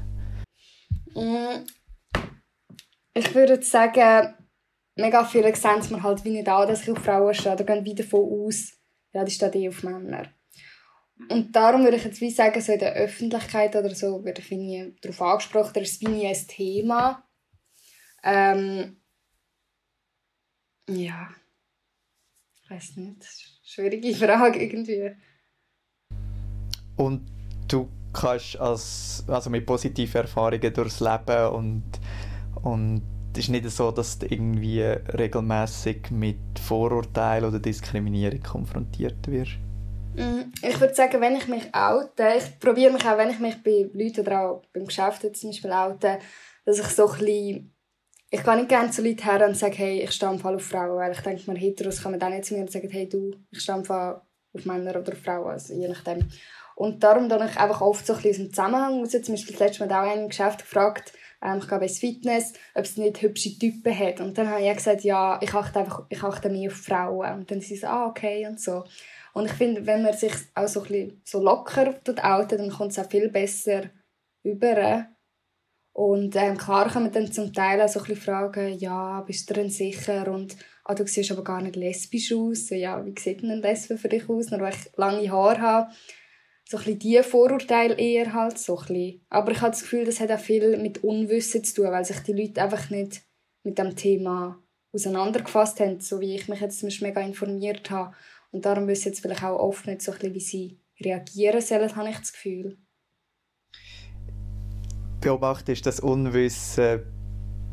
Mm, 1.14 1.64
ich 3.14 3.36
würde 3.36 3.62
sagen, 3.62 4.34
mega 4.96 5.24
viele 5.26 5.56
sehen 5.56 5.80
es 5.80 5.92
mir 5.92 6.02
halt 6.02 6.26
wie 6.26 6.32
nicht 6.32 6.50
an, 6.50 6.68
dass 6.68 6.82
ich 6.82 6.92
auf 6.92 7.04
Frauen 7.04 7.36
stehe. 7.36 7.56
Da 7.56 7.64
gehen 7.64 7.86
wieder 7.86 8.04
davon 8.04 8.48
aus, 8.48 8.74
ja, 9.14 9.24
die 9.24 9.32
steht 9.32 9.56
eh 9.56 9.70
auf 9.70 9.84
Männer. 9.84 10.35
Mhm. 11.16 11.28
Und 11.32 11.56
darum 11.56 11.84
würde 11.84 11.98
ich 11.98 12.04
jetzt 12.04 12.22
wie 12.22 12.30
sagen, 12.30 12.62
so 12.62 12.72
in 12.74 12.80
der 12.80 12.94
Öffentlichkeit 12.94 13.76
oder 13.76 13.94
so, 13.94 14.24
ich 14.42 14.52
nie 14.52 14.96
darauf 15.02 15.22
angesprochen, 15.22 15.74
das 15.74 15.84
ist 15.84 16.02
ein 16.26 16.48
Thema. 16.48 17.24
Ähm, 18.24 18.98
ja, 20.90 21.30
ich 22.64 22.70
weiß 22.70 22.98
nicht, 22.98 23.20
das 23.22 23.30
ist 23.30 23.60
eine 23.80 23.90
schwierige 23.90 24.16
Frage 24.26 24.64
irgendwie. 24.64 25.16
Und 26.98 27.30
du 27.68 27.90
kannst 28.14 28.58
als, 28.60 29.24
also 29.28 29.50
mit 29.50 29.66
positiven 29.66 30.22
Erfahrungen 30.22 30.74
durchs 30.74 31.00
Leben 31.00 31.48
und, 31.54 31.84
und 32.64 33.02
es 33.34 33.40
ist 33.40 33.50
nicht 33.50 33.70
so, 33.70 33.92
dass 33.92 34.18
du 34.18 34.28
irgendwie 34.28 34.82
regelmäßig 34.82 36.10
mit 36.12 36.38
Vorurteilen 36.60 37.46
oder 37.46 37.60
Diskriminierung 37.60 38.42
konfrontiert 38.42 39.28
wirst? 39.28 39.58
Mhm. 40.16 40.52
Ich 40.62 40.80
würde 40.80 40.96
sagen, 40.96 41.22
wenn 41.22 41.36
ich 41.36 41.48
mich 41.48 41.74
oute, 41.74 42.34
ich 42.38 42.60
probiere 42.60 42.94
mich 42.94 43.06
auch, 43.06 43.18
wenn 43.18 43.30
ich 43.30 43.40
mich 43.40 43.62
bei 43.62 43.90
Leuten 43.94 44.22
oder 44.22 44.42
auch 44.42 44.62
beim 44.74 44.86
Geschäft 44.86 45.22
zum 45.36 45.50
Beispiel 45.50 45.72
oute, 45.72 46.20
dass 46.66 46.80
ich 46.80 46.88
so 46.88 47.08
ein 47.08 47.20
bisschen 47.20 47.72
ich 48.32 48.44
gehe 48.44 48.56
nicht 48.56 48.70
gerne 48.70 48.92
zu 48.92 49.02
Leuten 49.02 49.24
her 49.24 49.48
und 49.48 49.56
sage, 49.56 49.76
hey, 49.78 50.02
ich 50.02 50.22
im 50.22 50.40
Fall 50.40 50.56
auf 50.56 50.64
Frauen, 50.66 50.98
weil 50.98 51.12
ich 51.12 51.22
denke, 51.22 51.44
man 51.48 51.56
Heteros 51.56 52.02
kann 52.02 52.12
man 52.12 52.20
dann 52.20 52.34
nicht 52.34 52.46
zu 52.46 52.54
mir 52.54 52.62
und 52.62 52.72
sagen, 52.72 52.90
hey, 52.90 53.08
du, 53.08 53.32
ich 53.52 53.70
im 53.70 53.86
Fall 53.86 54.22
auf 54.54 54.66
Männer 54.66 55.00
oder 55.00 55.16
Frauen, 55.16 55.52
also 55.52 55.74
je 55.74 55.88
nachdem. 55.88 56.28
Und 56.76 57.04
darum 57.04 57.30
dann 57.30 57.48
ich 57.48 57.58
einfach 57.58 57.82
oft 57.82 58.06
so 58.06 58.14
ein 58.14 58.22
bisschen 58.22 58.32
aus 58.32 58.38
dem 58.38 58.50
Zusammenhang 58.54 59.00
raus. 59.00 59.12
Zum 59.12 59.34
Beispiel 59.34 59.56
das 59.56 59.60
letzte 59.60 59.86
Mal 59.86 59.94
auch 59.94 60.12
einen 60.12 60.28
Geschäft 60.28 60.60
gefragt, 60.60 61.14
ähm, 61.42 61.60
ich 61.60 61.68
gehe 61.70 61.80
ins 61.80 62.00
Fitness, 62.00 62.54
ob 62.74 62.84
es 62.84 62.98
nicht 62.98 63.22
hübsche 63.22 63.58
Typen 63.58 63.98
hat. 63.98 64.20
Und 64.20 64.38
dann 64.38 64.50
habe 64.50 64.62
ich 64.62 64.76
gesagt, 64.76 65.04
ja, 65.04 65.40
ich 65.42 65.54
achte 65.54 65.80
einfach, 65.80 66.06
ich 66.10 66.22
achte 66.22 66.50
mehr 66.50 66.70
auf 66.70 66.78
Frauen. 66.78 67.34
Und 67.34 67.52
dann 67.52 67.62
sie 67.62 67.78
so, 67.78 67.88
ah, 67.88 68.08
okay, 68.08 68.46
und 68.46 68.60
so. 68.60 68.84
Und 69.36 69.48
ich 69.48 69.52
finde, 69.52 69.86
wenn 69.86 70.02
man 70.02 70.14
sich 70.14 70.32
auch 70.54 70.68
so 70.68 70.82
ein 70.82 70.88
bisschen 70.88 71.22
so 71.26 71.44
locker 71.44 71.94
outet, 72.24 72.58
dann 72.58 72.70
kommt 72.70 72.94
es 72.94 73.00
auch 73.00 73.10
viel 73.10 73.28
besser 73.28 73.90
über. 74.44 75.08
Und 75.92 76.38
ähm, 76.38 76.58
klar 76.58 76.90
kann 76.90 77.04
man 77.04 77.12
dann 77.12 77.30
zum 77.34 77.52
Teil 77.52 77.82
auch 77.82 77.90
so 77.90 78.00
ein 78.00 78.06
bisschen 78.06 78.24
fragen, 78.24 78.80
ja, 78.80 79.20
bist 79.22 79.50
du 79.50 79.54
denn 79.54 79.70
sicher? 79.70 80.32
Und 80.32 80.56
ah, 80.86 80.96
du 80.96 81.06
siehst 81.06 81.32
aber 81.32 81.44
gar 81.44 81.62
nicht 81.62 81.76
lesbisch 81.76 82.32
aus. 82.32 82.68
So, 82.68 82.76
ja, 82.76 83.06
wie 83.06 83.14
sieht 83.20 83.42
denn 83.42 83.52
ein 83.52 83.62
Lesbe 83.62 83.98
für 83.98 84.08
dich 84.08 84.30
aus? 84.30 84.52
Nur 84.52 84.62
weil 84.62 84.74
ich 84.74 84.98
lange 84.98 85.30
Haare 85.30 85.60
habe. 85.60 85.94
So 86.70 86.78
ein 86.78 86.84
bisschen 86.86 87.00
diese 87.00 87.24
Vorurteile 87.24 87.96
eher 87.96 88.32
halt. 88.34 88.58
So 88.58 88.80
ein 88.80 88.88
bisschen. 88.88 89.26
Aber 89.30 89.52
ich 89.52 89.60
habe 89.60 89.72
das 89.72 89.82
Gefühl, 89.82 90.06
das 90.06 90.22
hat 90.22 90.32
auch 90.32 90.40
viel 90.40 90.78
mit 90.78 91.04
Unwissen 91.04 91.62
zu 91.66 91.76
tun, 91.76 91.92
weil 91.92 92.06
sich 92.06 92.20
die 92.20 92.32
Leute 92.32 92.62
einfach 92.62 92.90
nicht 92.90 93.22
mit 93.64 93.78
dem 93.78 93.98
Thema 93.98 94.64
auseinandergefasst 94.94 95.82
haben, 95.82 96.00
so 96.00 96.22
wie 96.22 96.36
ich 96.36 96.48
mich 96.48 96.62
jetzt 96.62 96.80
zum 96.80 96.88
Beispiel 96.88 97.10
mega 97.10 97.20
informiert 97.20 97.92
habe. 97.92 98.16
Und 98.56 98.66
darum 98.66 98.88
wissen 98.88 99.10
jetzt 99.10 99.22
vielleicht 99.22 99.44
auch 99.44 99.60
oft 99.60 99.86
nicht 99.86 100.02
so 100.02 100.12
ein 100.12 100.18
bisschen, 100.18 100.34
wie 100.34 100.40
sie 100.40 100.80
reagieren 101.04 101.62
sollen, 101.62 101.96
habe 101.96 102.10
ich 102.10 102.18
das 102.18 102.34
Gefühl 102.34 102.78
beobachtest 105.26 105.84
das 105.88 106.00
Unwissen 106.02 107.02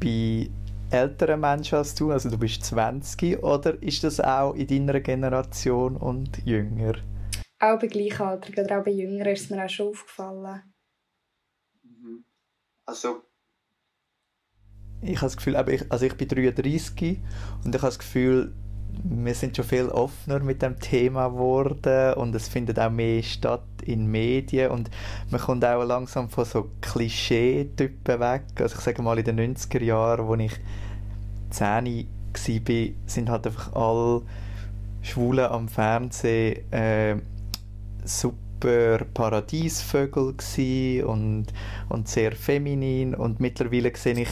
bei 0.01 0.49
älteren 0.90 1.38
Menschen 1.38 1.77
als 1.77 1.95
du, 1.95 2.11
also 2.11 2.31
du 2.31 2.38
bist 2.38 2.64
20, 2.64 3.42
oder 3.42 3.81
ist 3.83 4.05
das 4.05 4.21
auch 4.21 4.55
in 4.55 4.68
deiner 4.68 5.01
Generation 5.01 5.99
und 5.99 6.38
jünger? 6.47 6.95
Auch 7.61 7.79
bei 7.79 7.88
Gleichaltrigen 7.88 8.64
oder 8.64 8.81
auch 8.81 8.85
bei 8.85 8.92
Jüngeren 8.92 9.35
ist 9.35 9.51
mir 9.51 9.62
auch 9.62 9.68
schon 9.68 9.88
aufgefallen. 9.88 10.62
Mhm. 11.83 12.25
Also 12.87 13.23
ich 15.03 15.16
habe 15.16 15.27
das 15.27 15.37
Gefühl, 15.37 15.57
also 15.57 16.07
ich 16.07 16.14
bin 16.14 16.29
33 16.29 17.18
und 17.64 17.75
ich 17.75 17.83
habe 17.83 17.88
das 17.88 17.99
Gefühl, 17.99 18.55
wir 19.05 19.35
sind 19.35 19.57
schon 19.57 19.65
viel 19.65 19.88
offener 19.88 20.41
mit 20.41 20.62
dem 20.62 20.79
Thema 20.79 21.29
geworden 21.29 22.15
und 22.15 22.35
es 22.35 22.49
findet 22.49 22.79
auch 22.79 22.91
mehr 22.91 23.23
statt 23.23 23.62
in 23.85 24.07
Medien 24.07 24.71
und 24.71 24.91
man 25.31 25.41
kommt 25.41 25.65
auch 25.65 25.85
langsam 25.85 26.29
von 26.29 26.45
so 26.45 26.71
Klischee-Typen 26.81 28.21
weg. 28.21 28.45
Also 28.61 28.77
ich 28.77 28.81
sage 28.81 29.03
mal 29.03 29.19
in 29.19 29.25
den 29.25 29.57
90er 29.57 29.83
Jahren, 29.83 30.31
als 30.31 30.43
ich 30.43 30.59
10 31.51 32.69
war, 32.69 32.95
sind 33.07 33.29
halt 33.29 33.47
einfach 33.47 33.73
alle 33.75 34.23
Schwulen 35.03 35.47
am 35.47 35.69
Fernsehen 35.69 36.73
äh, 36.73 37.17
super 38.05 39.05
Paradiesvögel 39.12 40.35
und, 41.05 41.47
und 41.88 42.09
sehr 42.09 42.33
feminin 42.33 43.17
und 43.17 43.41
mittlerweile 43.41 43.91
sehe 43.97 44.21
ich 44.21 44.31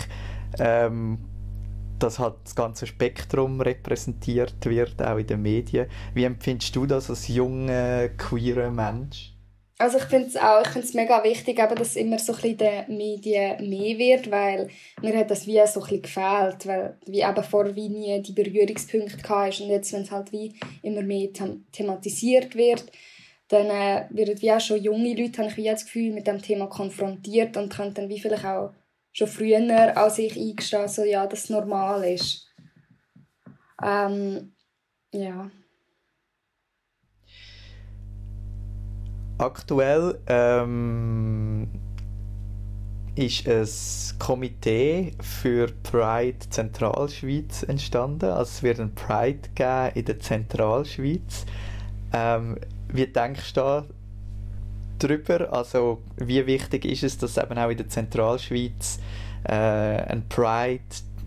ähm, 0.61 1.19
dass 2.03 2.19
halt 2.19 2.35
das 2.45 2.55
ganze 2.55 2.87
Spektrum 2.87 3.61
repräsentiert 3.61 4.65
wird, 4.65 5.03
auch 5.03 5.19
in 5.19 5.27
den 5.27 5.43
Medien. 5.43 5.87
Wie 6.15 6.25
empfindest 6.25 6.75
du 6.75 6.87
das 6.87 7.11
als 7.11 7.29
junger, 7.29 8.09
queerer 8.11 8.71
Mensch? 8.71 9.35
Also 9.81 9.97
ich 9.97 10.05
finde 10.05 10.29
es 10.29 10.37
auch, 10.37 10.77
ich 10.77 10.93
mega 10.93 11.25
wichtig, 11.25 11.59
eben, 11.59 11.75
dass 11.75 11.97
immer 11.97 12.19
so 12.19 12.35
ein 12.35 12.57
den 12.59 12.99
Medien 12.99 13.67
mehr 13.67 13.97
wird, 13.97 14.31
weil 14.31 14.69
mir 15.01 15.17
hat 15.17 15.31
das 15.31 15.47
wie 15.47 15.59
so 15.67 15.81
ein 15.81 15.87
bisschen 15.87 16.03
gefehlt, 16.03 16.67
weil 16.67 16.99
wie 17.07 17.23
eben 17.23 17.43
vorher 17.43 17.75
wie 17.75 17.89
nie 17.89 18.21
die 18.21 18.33
Berührungspunkte 18.33 19.27
hatte 19.27 19.63
und 19.63 19.71
jetzt, 19.71 19.95
wenn 19.95 20.03
es 20.03 20.11
halt 20.11 20.33
wie 20.33 20.55
immer 20.83 21.01
mehr 21.01 21.33
them 21.33 21.65
thematisiert 21.73 22.55
wird, 22.55 22.85
dann 23.49 23.69
äh, 23.69 24.05
werden 24.11 24.43
wie 24.43 24.53
auch 24.53 24.61
schon 24.61 24.83
junge 24.83 25.15
Leute, 25.15 25.39
habe 25.39 25.49
ich 25.49 25.57
wie 25.57 25.65
das 25.65 25.87
Gefühl, 25.87 26.13
mit 26.13 26.27
dem 26.27 26.43
Thema 26.43 26.67
konfrontiert 26.67 27.57
und 27.57 27.73
können 27.73 27.95
dann 27.95 28.11
wie 28.11 28.21
vielleicht 28.21 28.45
auch 28.45 28.73
schon 29.13 29.29
früher 29.29 29.97
als 29.97 30.19
ich 30.19 30.37
eingestehen, 30.37 30.89
so, 30.89 31.05
ja, 31.05 31.27
dass 31.27 31.45
es 31.45 31.51
normal 31.51 32.05
ist. 32.05 32.47
Ähm, 33.83 34.53
ja. 35.13 35.51
Aktuell 39.39 40.21
ähm, 40.27 41.69
ist 43.17 43.47
ein 43.47 44.19
Komitee 44.19 45.13
für 45.21 45.67
Pride 45.83 46.39
Zentralschweiz 46.51 47.63
entstanden. 47.63 48.31
Also 48.31 48.43
es 48.43 48.63
wird 48.63 48.81
ein 48.81 48.95
Pride 48.95 49.49
geben 49.55 49.93
in 49.95 50.05
der 50.05 50.21
Zentralschweiz. 50.21 51.47
Ähm, 52.13 52.59
wie 52.89 53.07
denkst 53.07 53.55
du 53.55 53.85
darüber? 55.03 55.53
Also 55.53 56.03
wie 56.17 56.47
wichtig 56.47 56.85
ist 56.85 57.03
es, 57.03 57.19
dass 57.19 57.37
eben 57.37 57.59
auch 57.59 57.71
in 57.71 57.77
der 57.77 57.89
Zentralschweiz 57.89 58.99
äh, 59.45 59.53
ein 59.53 60.29
Pride 60.29 60.83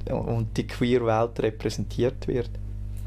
und 0.09 0.55
die 0.57 0.67
queer 0.67 1.05
Welt 1.05 1.39
repräsentiert 1.39 2.27
wird? 2.27 2.49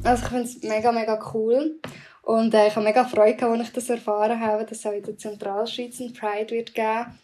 Also 0.02 0.24
ich 0.24 0.28
finde 0.28 0.44
es 0.44 0.62
mega, 0.62 0.92
mega 0.92 1.18
cool. 1.34 1.78
Und 2.22 2.54
äh, 2.54 2.66
ich 2.66 2.74
habe 2.74 2.84
mega 2.84 3.04
Freude, 3.04 3.46
als 3.46 3.68
ich 3.68 3.72
das 3.72 3.88
erfahren 3.88 4.40
habe, 4.40 4.64
dass 4.64 4.78
es 4.78 4.86
auch 4.86 4.92
in 4.92 5.02
der 5.02 5.16
Zentralschweiz 5.16 6.00
ein 6.00 6.12
Pride 6.12 6.50
wird 6.50 6.74
geben. 6.74 7.18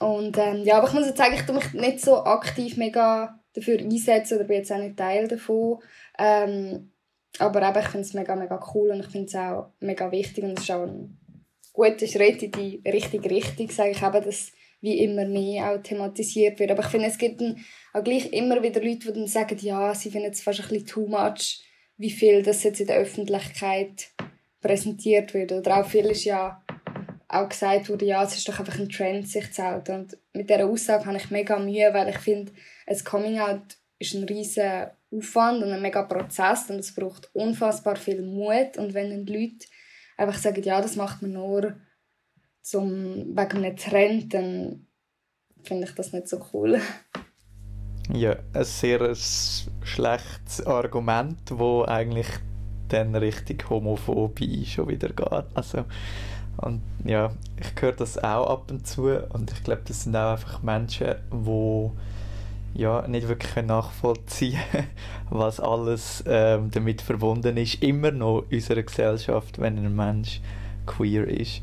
Und 0.00 0.38
ähm, 0.38 0.64
ja, 0.64 0.78
aber 0.78 0.88
ich 0.88 0.94
muss 0.94 1.06
jetzt 1.06 1.18
sagen, 1.18 1.34
ich 1.34 1.42
tue 1.42 1.54
mich 1.54 1.72
nicht 1.74 2.00
so 2.00 2.24
aktiv 2.24 2.76
mega 2.76 3.38
dafür 3.54 3.78
einsetzen 3.78 4.36
oder 4.36 4.44
bin 4.44 4.56
jetzt 4.56 4.72
auch 4.72 4.78
nicht 4.78 4.96
Teil 4.96 5.28
davon. 5.28 5.78
Ähm, 6.18 6.92
aber 7.38 7.68
eben, 7.68 7.78
ich 7.78 7.88
finde 7.88 8.06
es 8.06 8.14
mega, 8.14 8.34
mega 8.34 8.58
cool 8.74 8.90
und 8.90 9.00
ich 9.00 9.08
finde 9.08 9.26
es 9.26 9.34
auch 9.34 9.72
mega 9.80 10.10
wichtig 10.10 10.44
und 10.44 10.58
es 10.58 10.64
ist 10.64 10.70
auch 10.70 10.84
ein 10.84 11.18
guter 11.76 12.06
Schritt 12.06 12.42
in 12.42 12.50
die 12.52 12.82
richtige 12.84 13.30
Richtung, 13.30 13.70
sage 13.70 13.90
ich 13.90 14.02
eben, 14.02 14.24
dass 14.24 14.52
wie 14.80 14.98
immer 15.00 15.26
mehr 15.26 15.72
auch 15.72 15.82
thematisiert 15.82 16.58
wird. 16.58 16.70
Aber 16.70 16.82
ich 16.82 16.88
finde, 16.88 17.06
es 17.06 17.18
gibt 17.18 17.40
dann 17.40 17.64
auch 17.92 18.04
gleich 18.04 18.32
immer 18.32 18.62
wieder 18.62 18.80
Leute, 18.80 19.12
die 19.12 19.12
dann 19.12 19.26
sagen, 19.26 19.58
ja, 19.60 19.94
sie 19.94 20.10
finden 20.10 20.32
es 20.32 20.42
fast 20.42 20.60
ein 20.60 20.68
bisschen 20.68 20.86
too 20.86 21.06
much, 21.06 21.62
wie 21.96 22.10
viel 22.10 22.42
das 22.42 22.62
jetzt 22.62 22.80
in 22.80 22.86
der 22.86 22.96
Öffentlichkeit 22.96 24.08
präsentiert 24.60 25.34
wird. 25.34 25.52
Oder 25.52 25.78
auch 25.80 25.86
viel 25.86 26.06
ist 26.06 26.24
ja 26.24 26.62
auch 27.28 27.48
gesagt 27.48 27.88
wurde, 27.88 28.04
ja, 28.04 28.22
es 28.22 28.36
ist 28.36 28.48
doch 28.48 28.58
einfach 28.58 28.78
ein 28.78 28.88
Trend, 28.88 29.28
sich 29.28 29.52
zu 29.52 29.62
outen. 29.62 30.00
Und 30.00 30.18
mit 30.32 30.48
dieser 30.48 30.66
Aussage 30.66 31.06
habe 31.06 31.16
ich 31.16 31.30
mega 31.30 31.58
Mühe, 31.58 31.92
weil 31.92 32.08
ich 32.08 32.18
finde, 32.18 32.52
ein 32.86 33.04
Coming-out 33.04 33.78
ist 33.98 34.14
ein 34.14 34.24
riesen 34.24 34.86
Aufwand 35.10 35.62
und 35.62 35.72
ein 35.72 35.82
mega 35.82 36.02
Prozess 36.02 36.68
und 36.68 36.78
es 36.78 36.94
braucht 36.94 37.30
unfassbar 37.34 37.96
viel 37.96 38.22
Mut. 38.22 38.76
Und 38.76 38.94
wenn 38.94 39.10
dann 39.10 39.26
Leute 39.26 39.66
einfach 40.16 40.38
sagen, 40.38 40.62
ja, 40.62 40.80
das 40.80 40.96
macht 40.96 41.22
man 41.22 41.32
nur 41.32 41.74
zum, 42.62 43.36
wegen 43.36 43.58
einem 43.58 43.76
Trend, 43.76 44.34
dann 44.34 44.86
finde 45.62 45.86
ich 45.86 45.94
das 45.94 46.12
nicht 46.12 46.28
so 46.28 46.44
cool. 46.52 46.80
Ja, 48.12 48.36
ein 48.52 48.64
sehr 48.64 49.14
schlechtes 49.82 50.64
Argument, 50.64 51.38
wo 51.50 51.84
eigentlich 51.84 52.28
dann 52.88 53.14
richtig 53.16 53.68
Homophobie 53.68 54.64
schon 54.64 54.88
wieder 54.88 55.08
geht. 55.08 55.44
Also, 55.54 55.84
und 56.58 56.82
ja, 57.04 57.32
ich 57.60 57.80
höre 57.80 57.92
das 57.92 58.16
auch 58.18 58.48
ab 58.48 58.70
und 58.70 58.86
zu 58.86 59.08
und 59.30 59.52
ich 59.52 59.62
glaube, 59.64 59.82
das 59.86 60.04
sind 60.04 60.16
auch 60.16 60.32
einfach 60.32 60.62
Menschen, 60.62 61.16
die 61.32 61.90
ja, 62.76 63.06
nicht 63.08 63.28
wirklich 63.28 63.64
nachvollziehen 63.64 64.60
was 65.30 65.60
alles 65.60 66.22
ähm, 66.26 66.70
damit 66.70 67.02
verbunden 67.02 67.56
ist, 67.56 67.82
immer 67.82 68.10
noch 68.10 68.44
in 68.50 68.56
unserer 68.58 68.82
Gesellschaft, 68.82 69.58
wenn 69.60 69.78
ein 69.78 69.94
Mensch 69.94 70.40
queer 70.86 71.26
ist. 71.26 71.62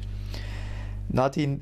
Nadine, 1.09 1.61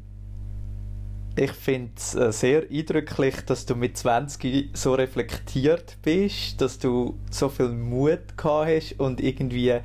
ich 1.35 1.51
finde 1.51 1.91
es 1.95 2.15
äh, 2.15 2.31
sehr 2.31 2.63
eindrücklich, 2.69 3.35
dass 3.45 3.65
du 3.65 3.75
mit 3.75 3.97
20 3.97 4.69
so 4.73 4.93
reflektiert 4.93 5.97
bist, 6.01 6.59
dass 6.59 6.79
du 6.79 7.17
so 7.29 7.49
viel 7.49 7.69
Mut 7.69 8.37
gehabt 8.37 8.67
hast 8.67 8.99
und 8.99 9.21
irgendwie 9.21 9.79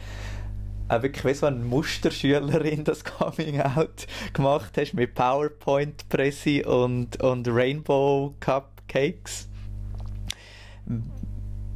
auch 0.88 1.02
wirklich 1.02 1.24
wie 1.24 1.35
so 1.35 1.46
eine 1.46 1.57
Musterschülerin 1.57 2.85
das 2.85 3.05
Coming 3.05 3.61
Out 3.61 4.07
gemacht 4.33 4.72
hast 4.76 4.94
mit 4.94 5.14
PowerPoint-Presse 5.14 6.64
und, 6.64 7.20
und 7.22 7.48
Rainbow 7.48 8.35
Cupcakes. 8.40 9.48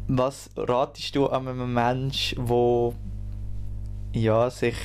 Was 0.08 0.50
ratest 0.56 1.14
du 1.14 1.26
an 1.26 1.48
einem 1.48 1.72
Menschen, 1.72 2.46
der 2.46 2.94
ja, 4.12 4.50
sich 4.50 4.76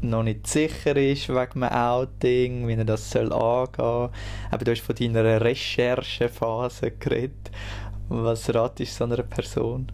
noch 0.00 0.22
nicht 0.22 0.46
sicher 0.46 0.96
ist 0.96 1.28
wegen 1.28 1.60
dem 1.60 1.64
Outing, 1.64 2.68
wie 2.68 2.74
er 2.74 2.84
das 2.84 3.10
soll 3.10 3.32
angehen. 3.32 4.10
Aber 4.50 4.64
du 4.64 4.70
hast 4.70 4.82
von 4.82 4.94
deiner 4.94 5.40
Recherchephase 5.40 6.92
geredet. 6.92 7.50
Was 8.08 8.52
ratest 8.54 8.92
du 8.92 8.96
so 8.96 9.04
einer 9.04 9.22
Person? 9.22 9.90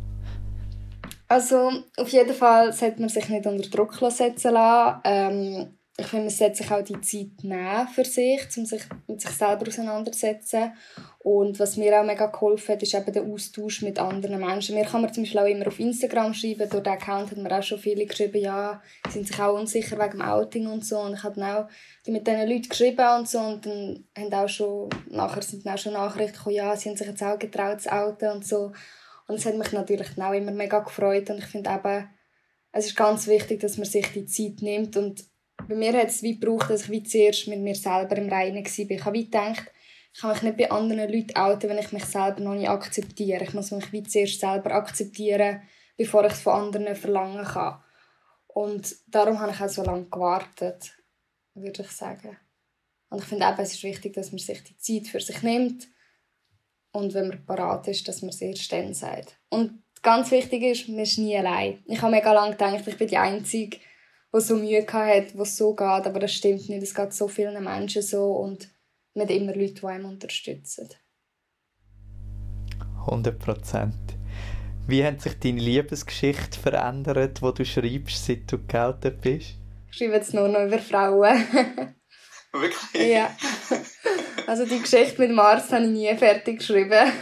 Also 1.29 1.71
auf 1.97 2.09
jeden 2.09 2.35
Fall 2.35 2.73
sollte 2.73 3.01
man 3.01 3.09
sich 3.09 3.29
nicht 3.29 3.47
unter 3.47 3.69
Druck 3.69 3.95
setzen 4.11 4.53
lassen. 4.53 5.01
Ähm, 5.05 5.79
ich 5.97 6.07
finde, 6.07 6.25
man 6.25 6.35
sollte 6.35 6.57
sich 6.57 6.71
auch 6.73 6.83
die 6.83 7.01
Zeit 7.03 7.45
nehmen 7.45 7.87
für 7.87 8.05
sich, 8.05 8.41
um 8.57 8.67
sich 8.67 8.83
mit 9.07 9.21
sich 9.21 9.31
selber 9.31 9.69
auseinanderzusetzen. 9.69 10.73
Und 11.21 11.61
was 11.61 11.77
mir 11.77 12.01
auch 12.01 12.05
mega 12.05 12.27
geholfen 12.27 12.73
hat, 12.73 12.83
ist 12.83 12.95
eben 12.95 13.13
der 13.13 13.23
Austausch 13.23 13.83
mit 13.83 14.01
anderen 14.01 14.41
Menschen. 14.41 14.75
Mir 14.75 14.87
kann 14.87 15.03
man 15.03 15.13
zum 15.13 15.23
Beispiel 15.23 15.41
auch 15.41 15.47
immer 15.47 15.69
auf 15.69 15.79
Instagram 15.79 16.35
schreiben. 16.35 16.69
Durch 16.69 16.83
den 16.83 16.93
Account 16.93 17.31
hat 17.31 17.39
mir 17.39 17.57
auch 17.57 17.63
schon 17.63 17.79
viele 17.79 18.07
geschrieben, 18.07 18.43
ja, 18.43 18.83
sind 19.09 19.29
sich 19.29 19.39
auch 19.39 19.57
unsicher 19.57 19.97
wegen 19.97 20.19
dem 20.19 20.23
Outing 20.23 20.67
und 20.67 20.85
so. 20.85 20.99
Und 20.99 21.15
ich 21.15 21.23
habe 21.23 21.41
dann 21.41 21.57
auch 21.57 21.69
mit 22.09 22.27
diesen 22.27 22.49
Leuten 22.49 22.69
geschrieben 22.69 23.19
und 23.19 23.29
so. 23.29 23.39
Und 23.39 23.65
dann 23.65 24.05
haben 24.19 24.35
auch 24.35 24.49
schon, 24.49 24.91
nachher 25.11 25.43
sind 25.43 25.65
dann 25.65 25.75
auch 25.75 25.79
schon 25.79 25.93
Nachrichten 25.93 26.37
gekommen, 26.37 26.57
ja, 26.57 26.77
sie 26.77 26.89
haben 26.89 26.97
sich 26.97 27.07
jetzt 27.07 27.23
auch 27.23 27.39
getraut 27.39 27.81
zu 27.81 27.93
outen 27.93 28.31
und 28.31 28.45
so. 28.45 28.73
Und 29.29 29.37
es 29.37 29.47
hat 29.47 29.57
mich 29.57 29.71
natürlich 29.71 30.09
auch 30.21 30.33
immer 30.33 30.51
mega 30.51 30.81
gefreut. 30.81 31.31
Und 31.31 31.39
ich 31.39 31.47
finde 31.47 31.71
eben, 31.71 32.09
es 32.73 32.87
ist 32.87 32.97
ganz 32.97 33.29
wichtig, 33.29 33.61
dass 33.61 33.77
man 33.77 33.87
sich 33.87 34.09
die 34.13 34.27
Zeit 34.27 34.61
nimmt 34.61 34.97
und 34.97 35.25
bei 35.69 35.75
mir 35.75 35.93
hat 35.95 36.09
es 36.09 36.23
wie 36.23 36.39
gebraucht, 36.39 36.71
dass 36.71 36.85
ich 36.85 36.91
wie 36.91 37.03
zuerst 37.03 37.49
mit 37.49 37.61
mir 37.61 37.75
selber 37.75 38.17
im 38.17 38.29
Reinen 38.29 38.65
war. 38.65 38.91
Ich 38.91 39.05
habe 39.05 39.17
wie 39.17 39.25
gedacht, 39.25 39.71
ich 40.13 40.21
kann 40.21 40.31
mich 40.31 40.43
nicht 40.43 40.57
bei 40.57 40.71
anderen 40.71 41.11
Leuten 41.11 41.37
outen, 41.37 41.71
wenn 41.71 41.79
ich 41.79 41.93
mich 41.93 42.05
selber 42.05 42.41
noch 42.41 42.55
nicht 42.55 42.69
akzeptiere. 42.69 43.43
Ich 43.43 43.53
muss 43.53 43.73
mich 43.73 43.93
wie 43.93 44.03
zuerst 44.03 44.41
selber 44.41 44.73
akzeptieren, 44.73 45.63
bevor 45.97 46.25
ich 46.25 46.33
es 46.33 46.43
von 46.43 46.55
anderen 46.55 46.95
verlangen 46.95 47.45
kann. 47.45 47.83
Und 48.47 48.95
darum 49.09 49.41
habe 49.41 49.51
ich 49.51 49.61
auch 49.61 49.69
so 49.69 49.83
lange 49.83 50.05
gewartet, 50.05 50.93
würde 51.55 51.83
ich 51.83 51.91
sagen. 51.91 52.37
Und 53.11 53.19
ich 53.19 53.25
finde 53.25 53.47
eben, 53.47 53.61
es 53.61 53.75
ist 53.75 53.83
wichtig, 53.83 54.13
dass 54.13 54.31
man 54.31 54.39
sich 54.39 54.63
die 54.63 54.77
Zeit 54.77 55.09
für 55.09 55.21
sich 55.21 55.43
nimmt 55.43 55.89
und 56.93 57.13
wenn 57.15 57.29
man 57.29 57.45
parat 57.45 57.89
ist, 57.89 58.07
dass 58.07 58.23
man 58.23 58.29
es 58.29 58.41
erst 58.41 58.73
dann 58.73 58.95
sagt. 58.95 59.37
Und 59.51 59.83
ganz 60.03 60.31
wichtig 60.31 60.63
ist, 60.63 60.89
man 60.89 61.01
ist 61.01 61.19
nie 61.19 61.37
allein. 61.37 61.83
Ich 61.87 62.01
habe 62.01 62.13
mega 62.13 62.33
lange 62.33 62.53
gedacht, 62.53 62.87
ich 62.87 62.97
bin 62.97 63.09
die 63.09 63.17
Einzige, 63.17 63.79
die 64.35 64.41
so 64.41 64.57
Mühe 64.57 64.87
hat, 64.87 65.37
wo 65.37 65.43
es 65.43 65.57
so 65.57 65.75
geht, 65.75 66.07
aber 66.07 66.19
das 66.19 66.33
stimmt 66.33 66.69
nicht. 66.69 66.83
Es 66.83 66.95
geht 66.95 67.13
so 67.13 67.29
vielen 67.29 67.63
Menschen 67.63 68.03
so 68.03 68.33
und 68.33 68.69
nicht 69.15 69.31
immer 69.31 69.55
Leute, 69.55 69.75
die 69.75 69.87
einem 69.87 70.07
unterstützen. 70.07 70.89
100 73.07 73.39
Prozent. 73.39 73.95
Wie 74.87 75.05
hat 75.05 75.21
sich 75.21 75.39
deine 75.39 75.61
Liebesgeschichte 75.61 76.59
verändert, 76.59 77.41
wo 77.43 77.51
du 77.51 77.65
schreibst, 77.65 78.27
seit 78.27 78.51
du 78.51 78.59
geoutet 78.67 79.21
bist? 79.21 79.55
Ich 79.91 79.99
schreibe 79.99 80.15
jetzt 80.15 80.35
nur 80.35 80.49
noch 80.49 80.67
über 80.67 80.79
Frauen. 80.79 81.37
Wirklich? 82.53 83.09
ja. 83.09 83.31
Also 84.47 84.65
die 84.67 84.81
Geschichte 84.81 85.21
mit 85.21 85.33
Mars 85.33 85.73
habe 85.73 85.85
ich 85.85 85.91
nie 85.91 86.15
fertig 86.17 86.59
geschrieben. 86.59 87.13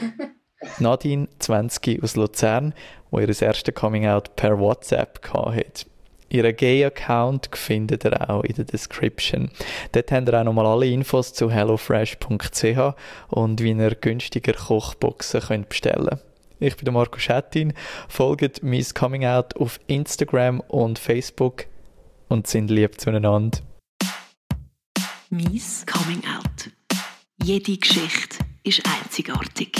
Nadine, 0.79 1.29
20 1.39 2.03
aus 2.03 2.17
Luzern, 2.17 2.75
wo 3.11 3.19
ihr 3.21 3.29
erstes 3.29 3.75
Coming-out 3.75 4.37
per 4.37 4.59
WhatsApp 4.59 5.21
hatte. 5.33 5.87
Ihren 6.33 6.57
Gay-Account 6.57 7.51
findet 7.53 8.05
ihr 8.07 8.31
auch 8.31 8.43
in 8.43 8.55
der 8.55 8.65
Description. 8.65 9.51
Dort 9.93 10.11
habt 10.11 10.29
ihr 10.29 10.41
auch 10.41 10.45
nochmal 10.45 10.65
alle 10.65 10.87
Infos 10.87 11.35
zu 11.35 11.51
hellofresh.ch 11.51 12.95
und 13.29 13.61
wie 13.61 13.73
ihr 13.73 13.95
günstiger 13.95 14.55
Kochboxen 14.55 15.43
könnt 15.43 15.69
bestellen 15.69 16.21
Ich 16.59 16.77
bin 16.77 16.87
der 16.87 16.95
Marco 16.95 17.19
Schettin. 17.19 17.75
Folgt 18.09 18.63
Miss 18.63 18.95
Coming 18.95 19.27
Out 19.27 19.57
auf 19.57 19.79
Instagram 19.89 20.61
und 20.61 20.99
Facebook 20.99 21.67
und 22.29 22.47
sind 22.47 22.71
lieb 22.71 22.99
zueinander. 22.99 23.59
Miss 25.29 25.85
Coming 25.85 26.23
Out. 26.25 26.71
Jede 27.43 27.77
Geschichte 27.77 28.39
ist 28.65 28.83
einzigartig. 28.87 29.73